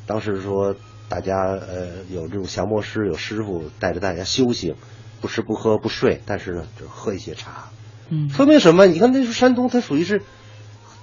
[0.05, 0.75] 当时说
[1.07, 4.75] 大家呃有这种降魔师，有师傅带着大家修行，
[5.21, 7.69] 不吃不喝不睡，但是呢就喝一些茶，
[8.09, 8.29] 嗯。
[8.29, 8.87] 说明什么？
[8.87, 10.23] 你看那时候山东它属于是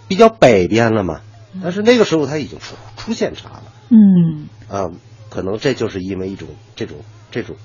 [0.09, 1.21] 比较北边了嘛，
[1.63, 3.65] 但是那个时候它已经出出现茶了。
[3.91, 4.49] 嗯。
[4.69, 4.91] 啊，
[5.31, 6.99] 可能这就是因为一种这种
[7.31, 7.57] 这种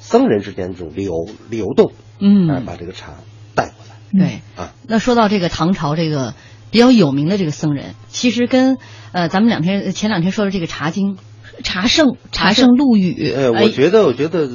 [0.00, 1.12] 僧人之间这种流
[1.48, 2.50] 流动，嗯。
[2.50, 3.14] 哎，把这个茶
[3.54, 4.26] 带过来。
[4.26, 4.42] 对。
[4.56, 4.74] 啊。
[4.88, 6.34] 那说到这个唐朝这个
[6.70, 8.78] 比较有名的这个僧人，其实跟
[9.12, 11.16] 呃咱们两天前两天说的这个《茶经》
[11.62, 12.76] 茶圣茶圣圣。
[12.76, 13.62] 陆羽，呃，哎。
[13.62, 14.48] 我觉得，我觉得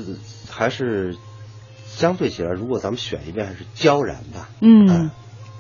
[0.50, 1.16] 还是
[1.98, 4.50] 相对起来，如果咱们选一遍，还是焦然吧。
[4.62, 5.12] 嗯啊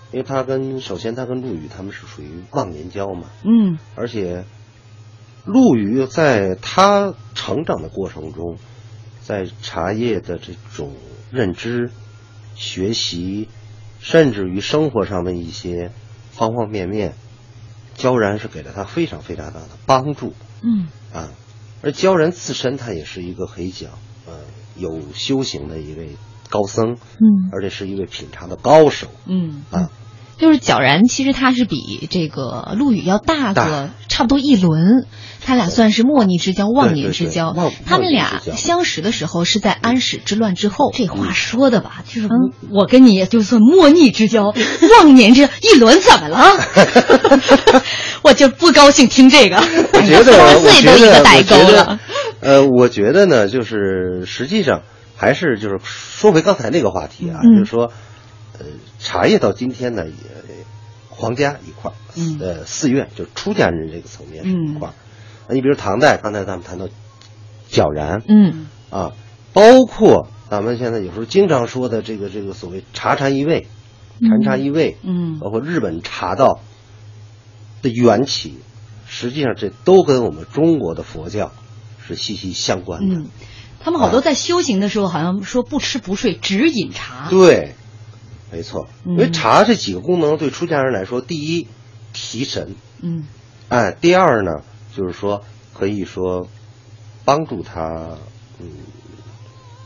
[0.10, 4.46] 因为他跟首先他跟陆羽他们是属于忘年交嘛，嗯而且
[5.44, 8.58] 陆羽在他成长的过程中，
[9.22, 10.94] 在茶叶的这种
[11.30, 11.92] 认知、
[12.56, 13.50] 学习，
[14.00, 15.92] 甚至于生活上的一些
[16.32, 17.14] 方方面面，
[17.96, 20.34] 焦然是给了他非常非常大的帮助。
[20.62, 21.30] 嗯啊，
[21.82, 23.92] 而焦然自身他也是一个可以讲，
[24.26, 24.40] 呃，
[24.78, 26.16] 有修行的一位
[26.50, 29.90] 高僧，嗯而且是一位品茶的高手嗯啊。
[30.38, 35.08] 就是皎然，其实他是比这个陆羽要大大个差不多一轮，
[35.44, 37.56] 他俩算是莫逆之交、忘年之交。
[37.88, 40.92] 他们俩相识的时候是在安史之乱之后。
[40.94, 44.54] 这话说的吧，就是嗯我跟你就算莫逆之交，
[45.02, 46.40] 忘年之一轮怎么了？
[48.22, 49.58] 我就不高兴听这个。
[49.58, 52.00] 我觉得， 三我觉岁都一个得，代沟了，
[52.42, 54.84] 呃，我觉得呢，就是实际上
[55.18, 57.92] 还是就是说回刚才那个话题啊，嗯就是说，
[58.58, 58.66] 呃，
[59.00, 60.14] 茶叶到今天呢，也
[61.10, 64.92] 皇家一块儿，嗯呃，寺院就是出家人这个层面是嗯一块儿。
[64.92, 64.96] 啊
[65.50, 66.90] 你比如唐代，刚才咱们谈到
[67.72, 69.14] 皎然，嗯啊，
[69.54, 73.66] 包括咱们现在有时候经常说的这个这个所谓茶禅一味，
[74.22, 76.60] 禅茶一味，嗯包括日本茶道
[77.82, 78.58] 的缘起，
[79.08, 81.54] 实际上这都跟我们中国的佛教
[82.06, 83.16] 是息息相关的。
[83.88, 87.30] 嗯，他们好多在修行的时候，好像说不吃不睡，只饮茶。
[87.30, 87.74] 对，
[88.52, 89.14] 没错，嗯。
[89.14, 91.68] 因为茶这几个功能对出家人来说，第一
[92.12, 93.26] 提神，嗯。
[93.70, 96.50] 哎，第二呢，就是说可以说
[97.24, 98.18] 帮助他，
[98.60, 98.68] 嗯，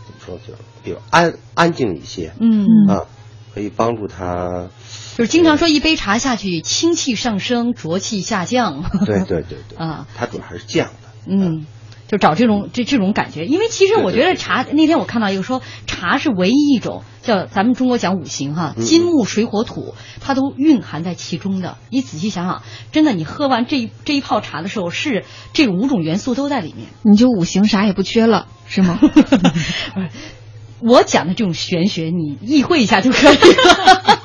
[0.08, 3.06] 怎么说，就是比如安安静一些，嗯，啊，
[3.54, 4.70] 可以帮助他，
[5.16, 8.84] 就是经常说一杯茶下去，清气上升，浊气下降。
[9.06, 11.66] 对对对对， 啊，它主要还是降的，嗯，
[12.12, 21.78] 就找这种这这种感觉，因为其实我觉得茶那天我看到一个说茶是唯一一种叫咱们中国讲五行哈，嗯金木水火土，它都蕴含在其中的。
[21.90, 26.90] 你仔细想想，真的，你喝完这一这一泡茶的时候，是这五种元素都在里面。
[27.04, 29.00] 你就五行啥也不缺了，是吗？
[30.84, 34.21] 我讲的这种玄学，你意会一下就可以了。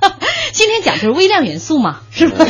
[0.57, 2.47] 今天讲就是微量元素嘛，是吧？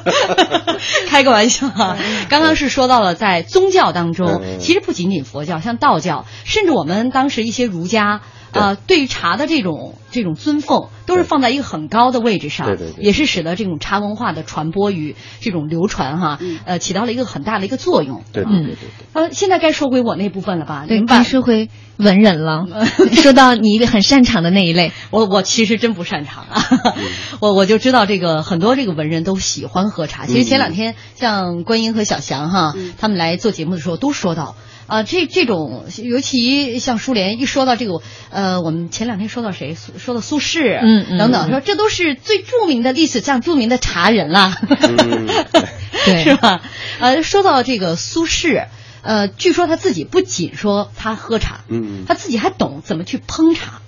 [1.08, 1.98] 开个玩笑啊！
[2.30, 8.22] 刚刚是说到了在宗教当中，嗯其实不仅仅佛教，像道教，甚至我们当时一些儒家。
[8.52, 18.22] 啊、对于茶的这种这种尊奉，都是放在一个很高的位置上，对对对也是使得这种茶文化的传播与这种流传哈，呃，起到了一个很大的一个作用。
[18.32, 18.88] 对对对对对。
[19.12, 20.84] 呃，现在该说回我那部分了吧？
[20.86, 22.66] 对，您把该说回文人了。
[23.22, 26.64] 说到你一个很擅长的那一类，我我其实真不擅长啊，
[27.40, 30.26] 我我就知道这个很多这个文人都喜欢喝茶。
[30.26, 34.54] 其实前两天像观音和小翔哈，他们来做节目的时候都说到。
[34.88, 45.26] 啊，这这种，尤其像苏联，一说到这个，呃，我们前两天说到谁，苏说到苏轼，嗯嗯等等，说这都是最著名的历史上著名的茶人啦，嗯
[46.06, 46.62] 对是吧？
[47.00, 48.66] 呃，说到这个苏轼，
[49.02, 53.82] 呃，据说他自己不仅说他喝茶，嗯他自己还懂怎么去烹茶。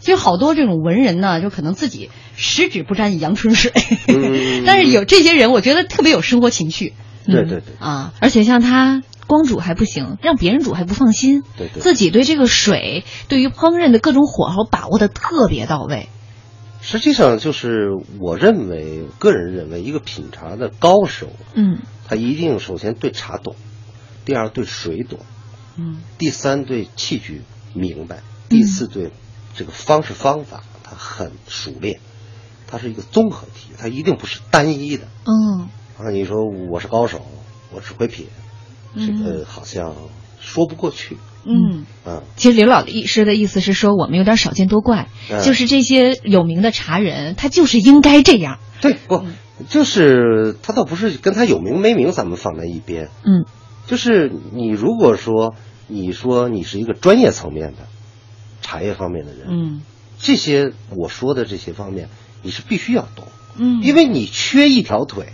[0.00, 3.70] 其实好多这种文人呢，就可能自己十指不沾阳春水，
[4.08, 8.12] 嗯 但是有这些人，我觉得特别有生活情趣对对对，啊。
[8.18, 11.80] 而且像他光煮还不行，让别人煮还不放心，对对。
[11.80, 16.08] 自己对这个水，对于烹饪的各种火候把握的特别到位。
[16.80, 21.78] 实际上就是我认为，个人认为，一个品茶的高手，嗯。
[22.08, 23.54] 他一定首先对茶懂，
[24.24, 25.20] 第二对水懂，
[25.76, 26.02] 嗯。
[26.18, 27.42] 第三对器具
[27.72, 29.12] 明白，第四对
[29.54, 32.00] 这个方式方法他很熟练，
[32.66, 35.06] 它是一个综合体，它一定不是单一的。
[35.24, 35.68] 嗯。
[35.98, 37.24] 啊，你说我是高手，
[37.72, 38.26] 我只会品，
[38.94, 39.94] 这个好像
[40.40, 41.16] 说不过去。
[41.44, 41.84] 嗯。
[42.04, 45.42] 啊，其实刘老师的意思是说，我们有点少见多怪，嗯。
[45.42, 48.58] 就是这些有名的茶人，他就是应该这样。
[48.80, 49.24] 对，不，
[49.68, 53.08] 就是他倒不是跟他有名没名，咱们放在一边。
[53.24, 53.44] 嗯。
[53.86, 55.54] 就是你如果说
[55.88, 57.88] 你说你是一个专业层面的
[58.60, 59.82] 茶叶方面的人，嗯。
[60.18, 62.08] 这些我说的这些方面
[62.42, 63.26] 你是必须要懂，
[63.56, 63.82] 嗯。
[63.82, 65.26] 因为你缺一条腿，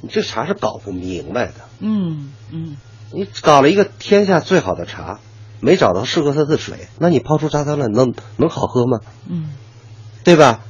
[0.00, 1.54] 你这茶是搞不明白的。
[1.80, 2.76] 嗯嗯
[3.12, 5.20] 你搞了一个天下最好的茶，
[5.60, 8.98] 没找到适合它的水，那你泡出茶汤来能能好喝吗？
[9.28, 9.50] 嗯
[10.24, 10.60] 对吧？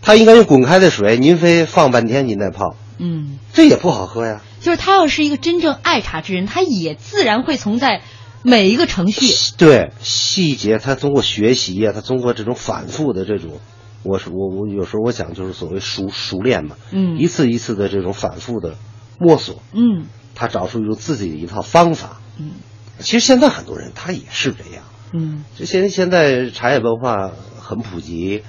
[0.00, 4.40] 它应该用滚开的水，您非放半天您再泡，嗯，这也不好喝呀。
[4.60, 8.02] 就是他要是一个真正爱茶之人，他也自然会从在
[8.42, 13.60] 每一个程序，对细节，他通过学习呀、他通过这种反复的这种，
[14.06, 17.18] 我是我我有时候我讲就是所谓熟熟练嘛，嗯。
[17.18, 18.76] 一次一次的这种反复的
[19.18, 20.06] 摸索，嗯。
[20.34, 22.20] 他找出一种自己的一套方法。
[22.38, 22.52] 嗯。
[23.00, 25.44] 其实现在很多人他也是这样，嗯。
[25.58, 28.42] 这现现在茶叶文化很普及，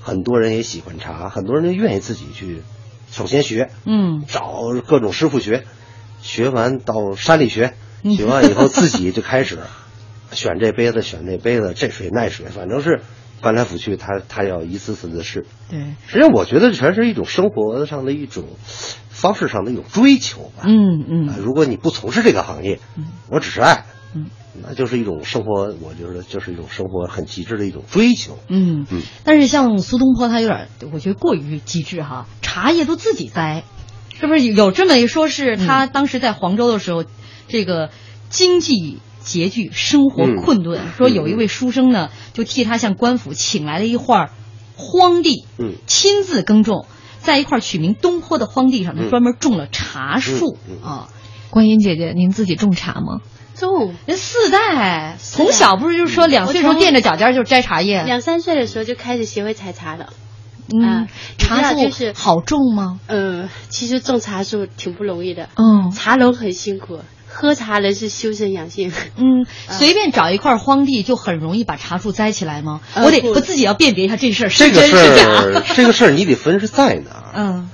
[0.00, 2.62] 很多人也喜欢茶，很多人就愿意自己去
[3.10, 4.24] 首先学，嗯。
[4.28, 5.64] 找各种师傅学，
[6.22, 9.58] 学完到山里学，嗯学完以后自己就开始
[10.32, 13.02] 选这杯子，选那杯子，这水那水，反正是
[13.44, 15.46] 翻来覆去，他他要一次次的试。
[15.70, 15.78] 对，
[16.08, 18.44] 实际上，我觉得全是一种生活上的一种
[19.10, 20.64] 方式上的一种追求吧。
[20.64, 22.80] 嗯嗯啊，如果你不从事这个行业，
[23.28, 23.84] 我只是爱，
[24.14, 24.30] 嗯，
[24.62, 28.38] 那就是一种生活，我觉得就是一种生活很极致的一种追求。
[28.48, 33.64] 嗯嗯，但是像苏东坡他有点，我觉得过于极致哈，茶叶都自己栽，
[34.18, 35.28] 是不是有这么一说？
[35.28, 37.04] 是他当时在黄州的时候，
[37.46, 37.90] 这个
[38.30, 40.36] 经济拮据，生活嗯。
[40.36, 44.30] 困顿，说有一位书生呢，就替他向官府请来了一块
[44.76, 45.74] 荒地，嗯。
[45.86, 46.86] 亲自耕种。
[47.20, 49.08] 在一块取名东坡的荒地上，他嗯。
[49.10, 51.08] 专门种了茶树、啊。
[51.48, 53.20] 观音姐姐，您自己种茶吗？
[53.54, 53.94] 种。
[54.04, 60.12] 人四代从小不是就是说两岁时候垫着脚尖就摘茶叶，两三岁的时候就开始学会采茶了。
[60.72, 61.06] 嗯啊，
[61.38, 61.78] 茶树
[62.14, 62.98] 好种吗？
[63.06, 67.00] 嗯，其实种茶树挺不容易的，嗯，茶农很辛苦，
[67.34, 68.92] 喝茶人是修身养性。
[69.16, 72.80] 嗯，随便找一块荒地就很容易把茶树栽起来吗？
[72.96, 75.28] 我得我自己要辨别一下这事儿是这个事真是假。
[75.28, 77.32] 儿，这个事儿你得分是在哪儿。
[77.34, 77.70] 嗯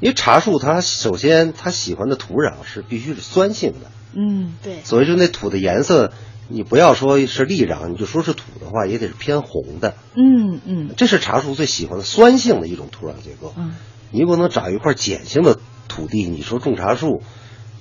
[0.00, 6.12] 因为茶树它首先它喜欢的土壤是必须是酸性的，嗯对，所以就那土的颜色，
[6.48, 9.94] 你不要说是砾壤，你就说是土的话，也得是偏红的。
[10.14, 13.54] 嗯嗯这是茶树最喜欢的酸性的一种土壤结构。
[13.56, 13.76] 嗯，
[14.10, 15.58] 你不能找一块碱性的
[15.88, 17.22] 土地，你说种茶树，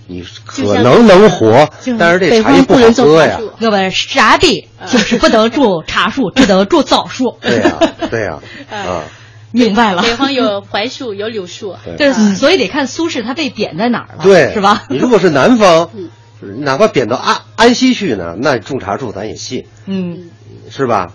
[0.07, 3.39] 你可能能活，但是这茶叶不能喝呀。
[3.59, 7.37] 各位啥地就是不能种茶树，只能种枣树。
[7.41, 7.79] 对呀、
[8.11, 8.39] 对呀、
[8.69, 9.03] 啊，
[9.51, 10.01] 明白了。
[10.01, 11.75] 北方有槐树，有柳树。
[11.85, 14.83] 对这所以得看苏轼他被贬在哪儿了，对，是吧？
[14.89, 16.09] 你如果是南方嗯，
[16.63, 20.29] 哪怕贬到安安西去呢，那种茶树咱也信，嗯，
[20.69, 21.11] 是吧？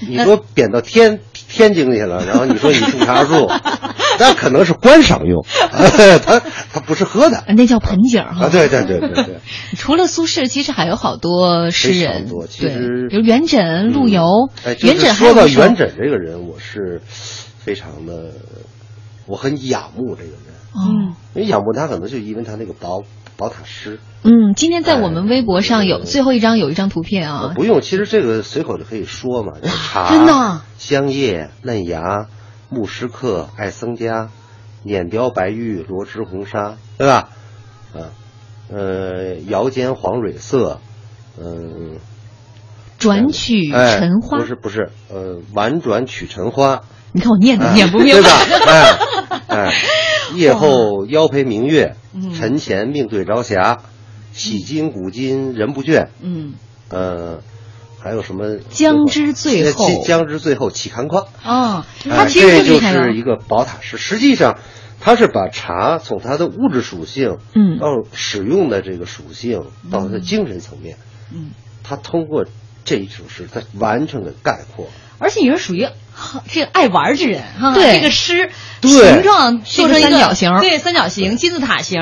[0.00, 3.48] 你说贬到天天津去了，然后你说你种茶树，
[4.18, 6.40] 那可能是观赏用， 它
[6.72, 7.44] 它不是喝的。
[7.48, 8.46] 那叫盆景哈。
[8.46, 9.40] 啊，对对对对对，
[9.76, 12.26] 除了苏轼，其实还有好多诗非人。
[12.48, 14.50] 其对，实比如元稹、陆游。
[14.82, 18.32] 元稹说到元稹这个人，我是非常的，
[19.26, 20.38] 我很仰慕这个人。
[20.78, 23.02] 嗯因为仰慕他，可能就因为他那个宝
[23.36, 23.98] 宝塔诗。
[24.22, 26.04] 嗯，今天在我们微博上有哎。
[26.04, 30.34] 最后一张有一张图片啊，不用，其实这个随口就可以说嘛，茶、真的？
[30.34, 32.26] 啊香叶、嫩芽、
[32.68, 34.30] 木石刻、爱僧家、
[34.82, 37.28] 碾雕白玉、罗织红纱，对吧？
[37.94, 38.10] 啊，
[38.70, 40.80] 呃，摇尖黄蕊色，
[41.40, 41.98] 嗯、
[42.98, 44.38] 转曲哎尘花。
[44.38, 46.82] 不是不是，呃，婉转曲尘花，
[47.12, 48.30] 你看我念的哎念不明对吧？
[49.48, 49.72] 哎，
[50.34, 53.82] 夜后腰陪明月，嗯晨前命对朝霞，
[54.32, 56.08] 洗金古今人不倦。
[56.20, 56.54] 嗯
[56.88, 57.40] 呃，
[57.98, 58.58] 还有什么？
[58.70, 61.26] 将之最后呃将之最后岂堪夸？
[61.44, 61.84] 哦，
[62.28, 63.96] 这就是一个宝塔诗。
[63.98, 64.58] 实际上，
[65.00, 70.96] 它是把茶从它的物质属性，嗯到使用的这个属性，到它的精神层面，
[71.34, 71.50] 嗯，
[71.82, 72.46] 它通过
[72.84, 74.88] 这一首诗，它完全的概括。
[75.18, 75.92] 而且也是属于哈
[76.48, 78.50] 这个爱玩之人哈，对这个诗
[78.82, 82.00] 形状做成一个三角形对，三角形、金字塔形，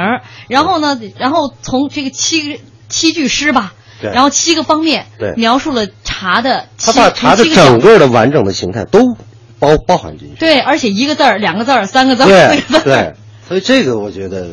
[0.48, 9.16] 然后呢，然后从这个七七句诗吧，对然后七个方面，对描述了茶的七，它把茶的整个的完整的形态都
[9.58, 10.36] 包包含进去。
[10.38, 13.14] 对，而且一个字儿、两个字儿、三个字儿、对四个字儿，对，
[13.48, 14.46] 所以这个我觉得，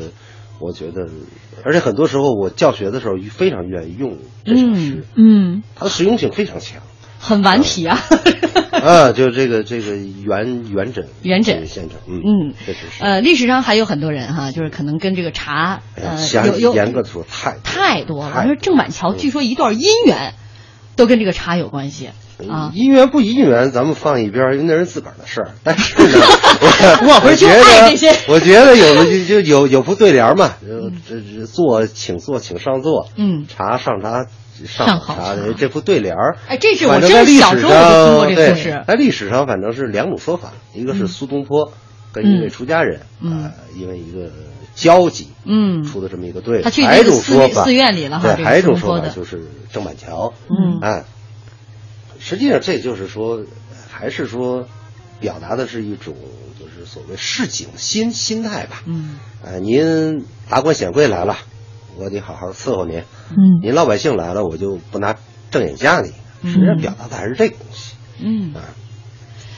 [0.60, 1.08] 我觉得，
[1.64, 6.82] 而且很多时候我教学的时候非常愿意用这首诗，嗯，它的实用性非常强。
[7.22, 8.00] 很顽皮啊。
[8.72, 13.04] 啊，就这个这个元元稹元稹这个先生，嗯嗯确实是。
[13.04, 18.46] 呃，历史上还有很多人哈，就是可能跟这个茶呃详有有严格的说太太多了。
[18.46, 20.34] 说郑板桥，嗯据说一段姻缘
[20.96, 22.08] 都跟这个茶有关系
[22.50, 22.72] 啊。
[22.74, 25.52] 姻缘不姻缘，咱们放一边儿，因为那是自个儿的事儿。
[25.64, 26.26] 但是呢，
[27.08, 34.26] 我不是就觉得我觉得有的就就有有副对联嘛，就这这坐请坐请上座，嗯茶上茶
[34.66, 36.38] 上好上茶茶这副对联儿。
[36.48, 37.72] 哎，这是我反正真在历史是小时候
[38.18, 38.84] 我就听过上，对这故事，。
[38.88, 41.74] 在历史上反正是两种说法，一个是苏东坡
[42.12, 44.30] 跟一位出家人，嗯啊，因为一个
[44.76, 46.62] 交集，嗯出的这么一个对。
[46.62, 51.04] 他去还有一种说法，寺院里了哈对，还有一种说法就是郑板桥，嗯哎，
[52.20, 53.44] 实际上这就是说，
[53.90, 54.68] 还是说
[55.20, 56.16] 表达的是一种
[56.60, 58.84] 就是所谓市井心心态吧。
[58.86, 61.38] 嗯呃，您达官显贵来了，
[61.98, 65.16] 我得好好伺候您；嗯您老百姓来了，我就不拿
[65.50, 66.12] 正眼吓你。
[66.44, 67.94] 实际上表达的还是这个东西。
[68.20, 68.62] 嗯啊。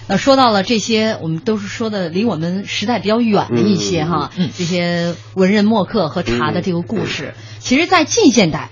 [0.05, 7.33] 那说到了这些，我们都是说的离我们时代比较远的一些哈，嗯嗯这些文人墨客和茶的这个故事。
[7.59, 8.69] 其实，在近现代，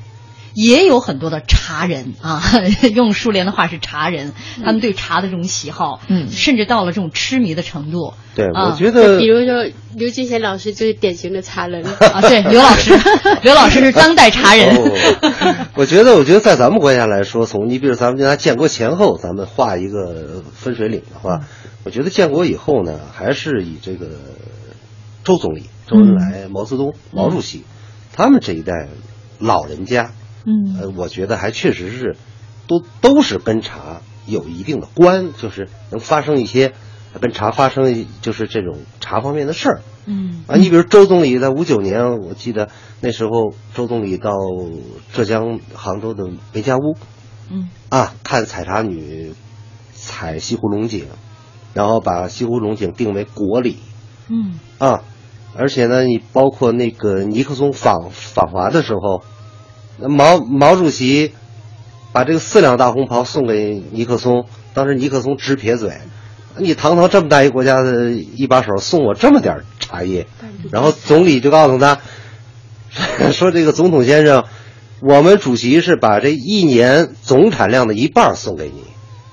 [0.54, 2.42] 也有很多的茶人啊，
[2.94, 4.34] 用苏联的话是茶人，
[4.64, 8.14] 他们对茶的这种喜好，嗯甚至到了这种痴迷的程度。
[8.36, 11.84] 对，啊我觉得比如说刘金贤老师就是典型的茶人。
[11.84, 12.98] 啊，对，刘老师，
[13.44, 14.76] 刘老师是当代茶人。
[14.78, 21.42] 哦，我觉得，我觉得在咱们国家来说，从你比如咱们拿建国前后，咱们画一个分水岭的话，
[21.84, 24.08] 我觉得建国以后呢，还是以这个
[25.24, 27.64] 周总理、周恩来、毛泽东、毛主席、
[28.14, 28.88] 他们这一代
[29.40, 30.12] 老人家，
[30.46, 30.78] 嗯。
[30.80, 32.16] 呃，我觉得还确实是
[32.68, 36.74] 都都是跟茶有一定的关，就是能发生一些
[37.20, 39.82] 跟茶发生就是这种茶方面的事儿。
[40.06, 40.44] 嗯。
[40.48, 42.70] 啊，你比如周总理在五九年，我记得
[43.02, 44.32] 那时候周总理到
[45.14, 46.96] 浙江杭州的梅家坞
[47.50, 47.70] 嗯。
[47.90, 49.34] 啊，看采茶女
[49.94, 51.06] 采西湖龙井，
[51.74, 53.78] 然后把西湖龙井定为国礼
[54.30, 54.60] 嗯。
[54.78, 55.04] 啊，
[55.56, 59.31] 而且呢，你包括那个尼克松访访华的时候，那
[60.08, 61.34] 毛毛主席
[62.12, 65.94] 把这个四两大红袍送给尼克松，当时尼克松直撇嘴。
[66.58, 70.28] 你堂堂这么大一国家的一把手，送我这么点儿茶叶，
[70.70, 72.00] 然后总理就告诉他，
[73.32, 74.44] 说这个总统先生，
[75.02, 78.84] 我们主席是把这一年总产量的一半送给你，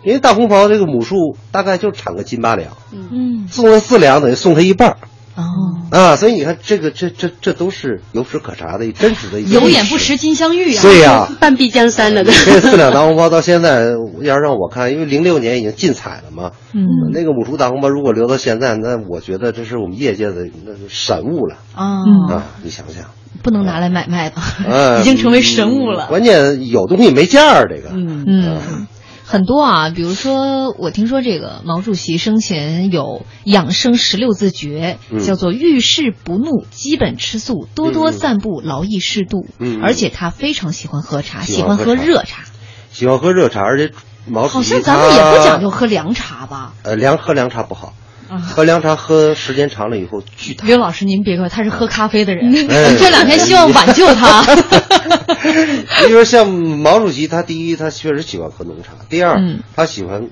[0.04, 4.98] 因为大红袍这个母数大概就产个斤八两，嗯送了四两等于送他一半儿
[5.38, 10.82] 哦，啊，所以你看这个这这这都是有史可查的真实的一个有眼不识金镶玉啊。
[10.82, 12.32] 对呀、半壁江山了的。
[12.32, 13.84] 这四两大红包到现在，
[14.20, 16.82] 要是让我看，因为零六年已经禁采了嘛，嗯。
[17.12, 21.54] 那个母猪大红包如果留到现在，那我觉得这是我们业界的那是神物了。
[21.74, 22.44] 啊，嗯啊！
[22.64, 23.04] 你想想，
[23.44, 26.08] 不能拿来买卖吧，嗯 已经成为神物了。
[26.08, 28.24] 关键有东西没价儿，这个，嗯。
[28.26, 28.86] 嗯，
[29.30, 39.46] 很多啊，比如说，我听说这个毛主席生前有养生十六字诀，嗯叫做遇事不怒，基本吃素，多多散步，劳逸适度。
[39.82, 42.44] 而且他非常喜欢喝茶，喜欢喝热茶。
[42.90, 43.92] 喜欢喝热茶，而且
[44.26, 46.72] 毛主席好像咱们也不讲究喝凉茶吧？
[46.82, 47.92] 呃，凉喝凉茶不好，啊
[48.28, 50.66] 喝凉茶喝时间长了以后巨大。
[50.66, 52.52] 刘老师，您别怪，他是喝咖啡的人。
[52.70, 54.42] 哎这两天希望挽救他。
[56.02, 60.28] 比如说像毛主席，他第一他确实喜欢喝浓茶，第二、嗯他喜欢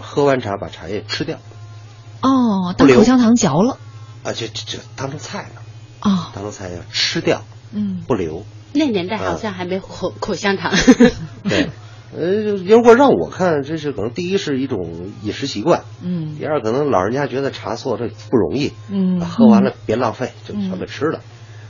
[0.00, 1.38] 喝完茶把茶叶吃掉
[2.22, 3.78] 哦，当口香糖嚼了。
[4.24, 5.62] 啊，这这这当成菜了，
[6.00, 8.44] 哦，当成菜要吃掉嗯，不留。
[8.72, 10.72] 那年代好像还没口口香糖。
[11.48, 11.70] 对，
[12.16, 16.34] 呃，如果让我看，这是可能第一是一种饮食习惯，嗯。
[16.38, 19.20] 第二可能老人家觉得茶错这不容易，嗯。
[19.20, 21.20] 啊喝完了别浪费，就全给吃了。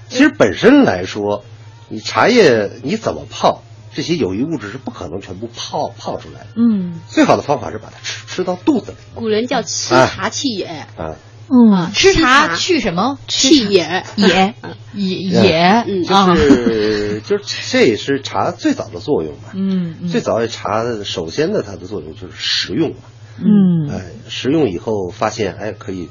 [0.09, 1.45] 其实本身来说，
[1.89, 6.47] 你茶叶你怎么泡，这些有益物质是不可能全部泡泡出来的。
[6.57, 7.01] 嗯。
[7.09, 8.97] 最好的方法是把它吃吃到肚子里。
[9.17, 10.07] 古人叫吃哎。
[10.07, 10.67] 茶去也，
[10.97, 11.17] 啊，
[11.49, 13.19] 嗯，吃吃茶茶去什么？
[13.29, 14.55] 去也也
[14.95, 19.51] 也也嗯啊就是就是这也是茶最早的作用嘛。
[19.55, 22.97] 嗯嗯最早的茶的首先的它的作用就是食用嘛。
[23.39, 26.09] 嗯哎，食用以后发现，哎，可以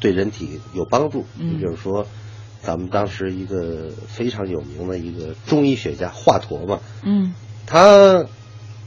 [0.00, 1.24] 对人体有帮助。
[1.38, 2.06] 嗯你比如说，
[2.62, 7.34] 咱们当时一个非常有名的一个中医学家华佗嘛，嗯
[7.66, 8.26] 他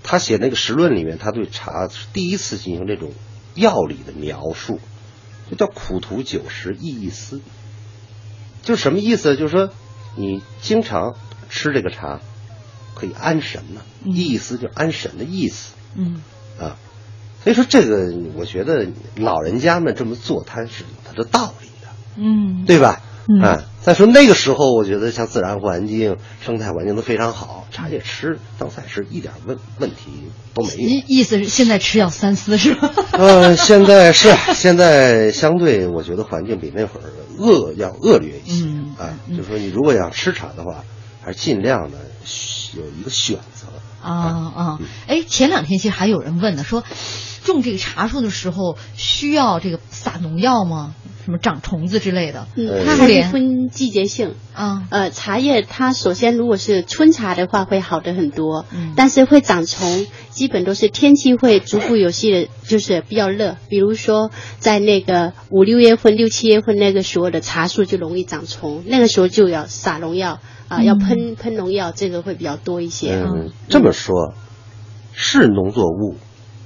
[0.03, 3.11] 他写那个时论里面，他对茶是第一次进行这种
[3.55, 4.79] 药理的描述，
[5.49, 7.41] 这叫苦图酒食意一丝，
[8.61, 9.35] 就是什么意思？
[9.35, 9.71] 就是说
[10.15, 11.15] 你经常
[11.49, 12.19] 吃这个茶，
[12.93, 15.73] 可以安神呢、嗯意思就安神的意思。
[15.95, 16.21] 嗯
[16.59, 16.77] 啊，
[17.43, 23.01] 所以说这个，我觉得老人家们这么做，他是有他的道理的，嗯，对吧？
[23.31, 30.79] 嗯啊，再说那个时候，我觉得像自然环境、生态环境都非常好，茶叶吃当菜吃一点问问题都没有。
[30.79, 32.91] 意意思是现在吃要三思是吧？
[33.13, 37.03] 呃，现在是现在相对，我觉得环境比那会儿
[37.37, 39.13] 恶要恶劣一些、嗯啊。
[39.37, 40.83] 就说你如果想吃茶的话，
[41.21, 41.97] 还是尽量的
[42.75, 43.67] 有一个选择。
[44.01, 44.13] 啊
[44.55, 44.79] 啊！
[45.07, 46.83] 哎，前两天其实还有人问呢，说
[47.43, 50.95] 种这个茶树的时候需要这个撒农药吗？
[51.29, 52.47] 什么长虫子之类的？
[52.55, 54.33] 嗯，呃它还是分季节性。
[54.55, 73.11] 啊，呃，茶叶它首先如果是春茶的话，会好的很多，嗯但是会长虫，基本都是天气会逐步有些，就是比较热，比如说在那个五六月份、六七月份那个时候的茶树就容易长虫，那个时候就要撒农药啊、嗯要喷喷农药，这个会比较多一些。
[73.13, 74.33] 嗯，这么说，
[75.13, 76.15] 是农作物，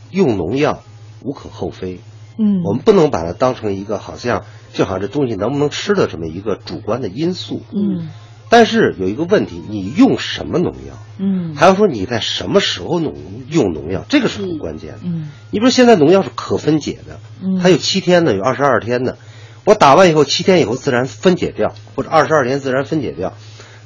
[0.09, 0.83] 用农药
[1.21, 1.99] 无可厚非。
[2.37, 7.61] 嗯，我们不能把它当成一个好像就好像这东西能不能吃的这么一个主观的因素。
[7.73, 8.09] 嗯
[8.49, 13.15] 但是有一个问题，你用什么农药，嗯还要说你在什么时候农
[13.49, 14.99] 用农药，这个是很关键的。
[15.05, 19.17] 嗯你比如现在农药是可分解的，嗯它有七天的，有二十二天的。
[19.65, 23.33] 我打完以后，七天以后自然分解掉，或者二十二天自然分解掉。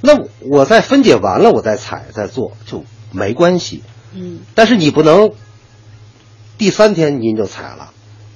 [0.02, 3.84] 那我在分解完了，我再采再做就没关系。
[4.14, 5.32] 嗯，但是你不能
[6.58, 7.92] 第三天您就采了，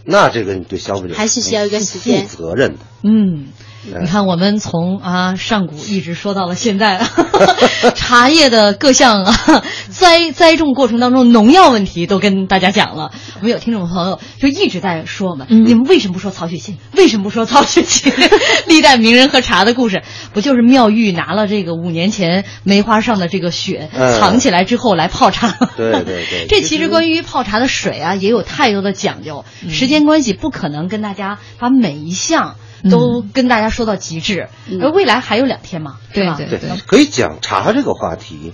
[0.05, 2.79] 那这个你对消费者还是需要一个时间负责任的。
[3.03, 3.49] 嗯。
[3.83, 7.01] 哎你看，我们从啊上古一直说到了现在，
[7.95, 13.11] 茶叶的各项啊栽栽种过程当中农药问题都跟大家讲了。
[13.37, 16.75] 我们有听众朋友就一直在说我们，嗯你们为什么不说曹雪芹？
[16.95, 18.13] 为什么不说曹雪芹？
[18.67, 20.03] 历代名人喝茶的故事，
[20.33, 25.49] 不就是妙玉拿了这个五年前梅花上的这个雪嗯藏起来之后来泡茶？
[25.75, 29.43] 对对对这其实其实关于泡茶的水啊，也有太多的讲究。
[29.63, 32.55] 嗯时间关系，不可能跟大家把每一项
[32.89, 34.49] 都跟大家说到极致。
[34.67, 36.35] 嗯而未来还有两天嘛，对吧？
[36.37, 38.53] 对对对，可以讲茶这个话题。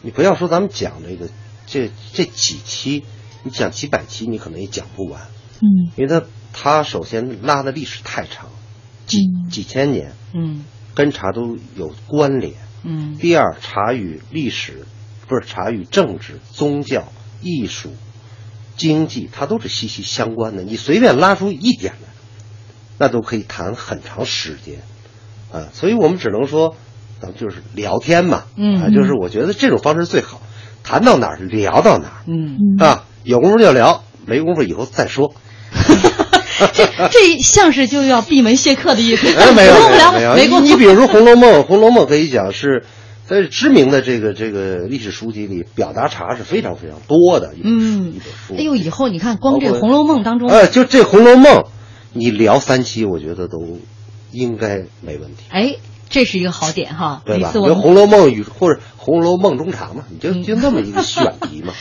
[0.00, 1.28] 你不要说咱们讲这个
[1.66, 3.04] 这这几期，
[3.42, 5.22] 你讲几百期，你可能也讲不完，
[5.60, 6.22] 嗯因为它
[6.52, 8.48] 它首先拉的历史太长，
[9.06, 10.64] 几嗯几千年，嗯
[10.94, 12.54] 跟茶都有关联。
[12.84, 14.86] 嗯第二，茶与历史
[15.26, 17.12] 不是茶与政治、宗教、
[17.42, 17.92] 艺术、
[18.76, 20.62] 经济，它都是息息相关的。
[20.62, 22.07] 你随便拉出一点来，
[22.98, 24.76] 那都可以谈很长时间
[25.52, 25.68] 啊。
[25.72, 26.76] 所以我们只能说，
[27.20, 30.40] 咱们就是聊天嘛，嗯啊，就是我觉得这种方式最好，
[30.84, 35.34] 谈到哪儿聊到哪儿嗯，啊，有功夫就聊，没功夫以后再说。
[36.72, 39.32] 这这像是就要闭门谢客的意思。
[39.32, 39.72] 哎，没有
[40.12, 42.84] 没有没功夫你你比如说《红楼梦》，《红楼梦》可以讲是
[43.24, 48.54] 在知名的这个这个历史书籍里，表达茶是非常非常多的一本书、嗯一本书。
[48.56, 51.58] 哎呦，以后你看，光这个《红楼梦》当中，哎，就这《红楼梦》，
[52.12, 53.78] 你聊三期，我觉得都
[54.32, 55.74] 应该没问题，哎，
[56.08, 57.22] 这是一个好点哈。
[57.24, 57.50] 对吧？
[57.52, 61.72] 红楼梦》与或者《红楼梦中茶》嘛，你就就那么一个选题嘛。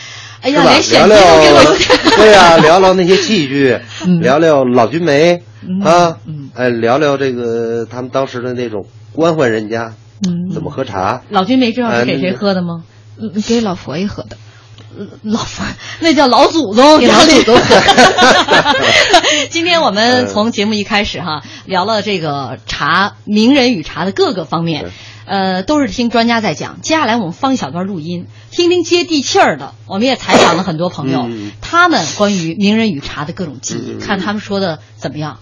[0.42, 0.72] 哎呀，是吧？
[0.72, 9.96] 连选聊题都给聊我， 对呀、聊聊那些器具，嗯聊聊老君梅、嗯啊，嗯哎，聊聊这个他们当时的那种官宦人家
[10.28, 11.24] 嗯怎么喝茶。
[11.30, 12.84] 老君梅知道是给谁喝的吗？
[13.20, 14.38] 嗯，给老佛爷喝的。
[15.24, 15.40] 老
[16.00, 17.58] 那叫老祖宗， 老祖宗。
[19.50, 24.86] 今天我们从节目一开始哈，聊了这个茶名人与茶的各个方面，
[25.26, 26.82] 呃，都是听专家在讲。
[26.82, 29.74] 接下来我们放一小段录音，听听接地气儿的。
[29.88, 35.38] 我们也采访了很多朋友，嗯他们关于名人与茶的各种记忆，看他们说的怎么样。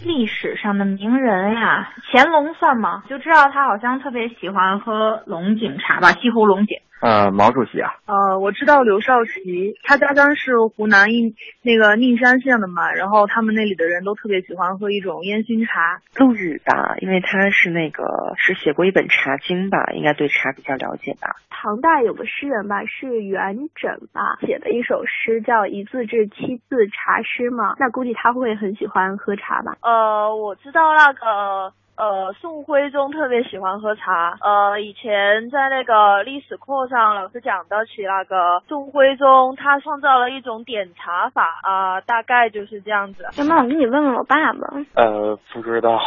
[0.00, 3.02] 历史上的名人呀，乾隆算吗？
[3.10, 6.76] 就知道他好像特别喜欢喝龙井茶吧，西湖龙井。
[7.00, 16.00] 呃，毛主席啊，呃，我知道刘少奇，他家乡是湖南应那个宁山县的嘛，然后他们那里的人都特别喜欢喝一种烟熏茶。
[16.16, 21.36] 陆羽吧，因为他是那个是写过一本茶经吧，应该对茶比较了解吧。
[21.50, 29.76] 唐代有个诗人吧，是元稹吧，写的一首诗叫“一字至七字茶诗”嘛，那估计他会很喜欢喝茶吧。
[29.82, 31.72] 呃，我知道那个。
[31.98, 34.38] 呃，宋徽宗特别喜欢喝茶。
[34.40, 43.26] 呃，以前在那个历史课上，老师讲到起那个宋徽宗，他创造了一种点茶法啊、呃，大概就是这样子。
[43.36, 44.68] 那妈我给你问问我爸爸。
[44.94, 45.98] 呃，不知道。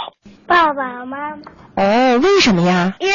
[0.48, 1.42] 爸爸妈妈。
[1.76, 2.94] 哦，为什么呀？
[3.00, 3.14] 因为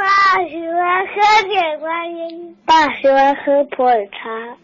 [0.00, 1.12] 爸喜欢喝
[1.46, 4.56] 铁观音，爸喜欢喝普洱茶。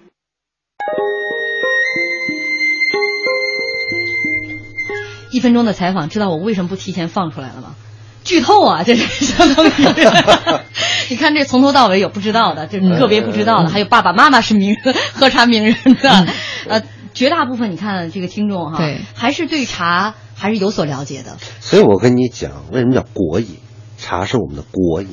[5.34, 7.74] 一分钟的采访，知道我为什么不提前放出来了吗？
[8.22, 9.70] 剧透啊，这是相当于。
[11.10, 14.76] 你看这从头到尾有不知道的，就是个别不知道的，还有爸爸妈妈是名
[15.12, 16.26] 喝茶名人的，
[16.68, 16.82] 呃，
[17.12, 18.78] 绝大部分你看这个听众哈，
[19.14, 21.36] 还是对茶还是有所了解的。
[21.60, 23.58] 所以我跟你讲，为什么叫国饮？
[23.98, 25.08] 茶是我们的国饮。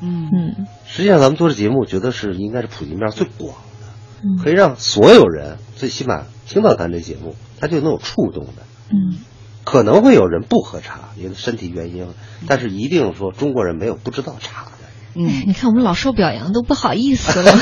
[0.00, 0.66] 嗯嗯。
[0.86, 8.62] 实际上，咱们做这节目，我觉得是应该是普及面最广的，可以让所有人最起码听到咱这节目，他就能有触动的。
[8.90, 9.18] 嗯。
[9.64, 12.06] 可能会有人不喝茶，因为身体原因，
[12.46, 14.70] 但是一定说中国人没有不知道茶的。
[15.16, 17.52] 嗯，你看我们老受表扬都不好意思了。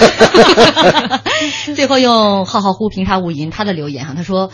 [1.76, 4.50] 最后用浩浩乎平沙无垠他的留言哈，他说：“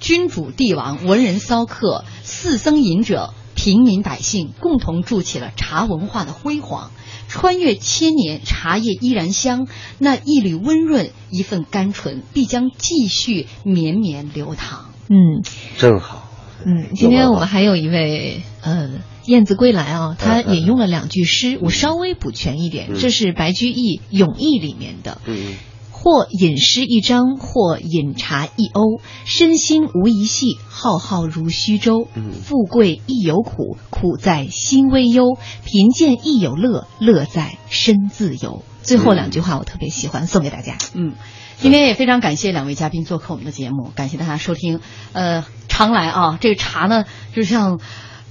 [0.00, 6.90] 君主帝王、文人骚客、四僧隐者、平民百姓共同筑起了茶文化的辉煌。
[7.26, 9.66] 穿越千年，茶叶依然香，
[9.98, 15.42] 那一缕温润，一份甘醇，必将继续绵绵流淌。”嗯，
[15.78, 16.21] 真好。
[16.64, 18.90] 嗯，今天我们还有一位呃
[19.26, 25.20] 燕子归来啊，他引用了两句诗，我稍微补全一点，这是白居易《咏意》里面的。
[25.26, 25.54] 嗯。
[25.90, 32.08] 或饮诗一张，或饮茶一瓯，身心无一系，浩浩如虚舟。
[32.16, 38.64] 嗯，富贵亦有苦，苦在心微忧；贫贱亦有乐，乐在身自由。
[38.82, 40.76] 最后两句话我特别喜欢，送给大家。
[40.94, 41.12] 嗯。
[41.62, 44.80] 今天也非常感谢两位嘉宾做客我们的节目，感谢大家收听。
[45.12, 47.04] 呃，常来啊，这个茶呢，
[47.36, 47.78] 就像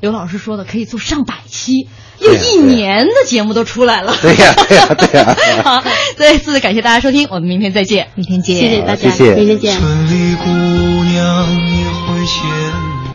[0.02, 1.88] 刘老师说的，可以做上百期，
[2.20, 4.14] 又一年的节目都出来了。
[4.22, 5.64] 对呀、啊，对呀、啊，对呀、啊。
[5.64, 5.84] 好，
[6.18, 9.80] 再次感谢大家收听，我们明天再见，明天见，谢谢大家，谢谢明天见。
[9.80, 12.91] 村里姑娘也会羡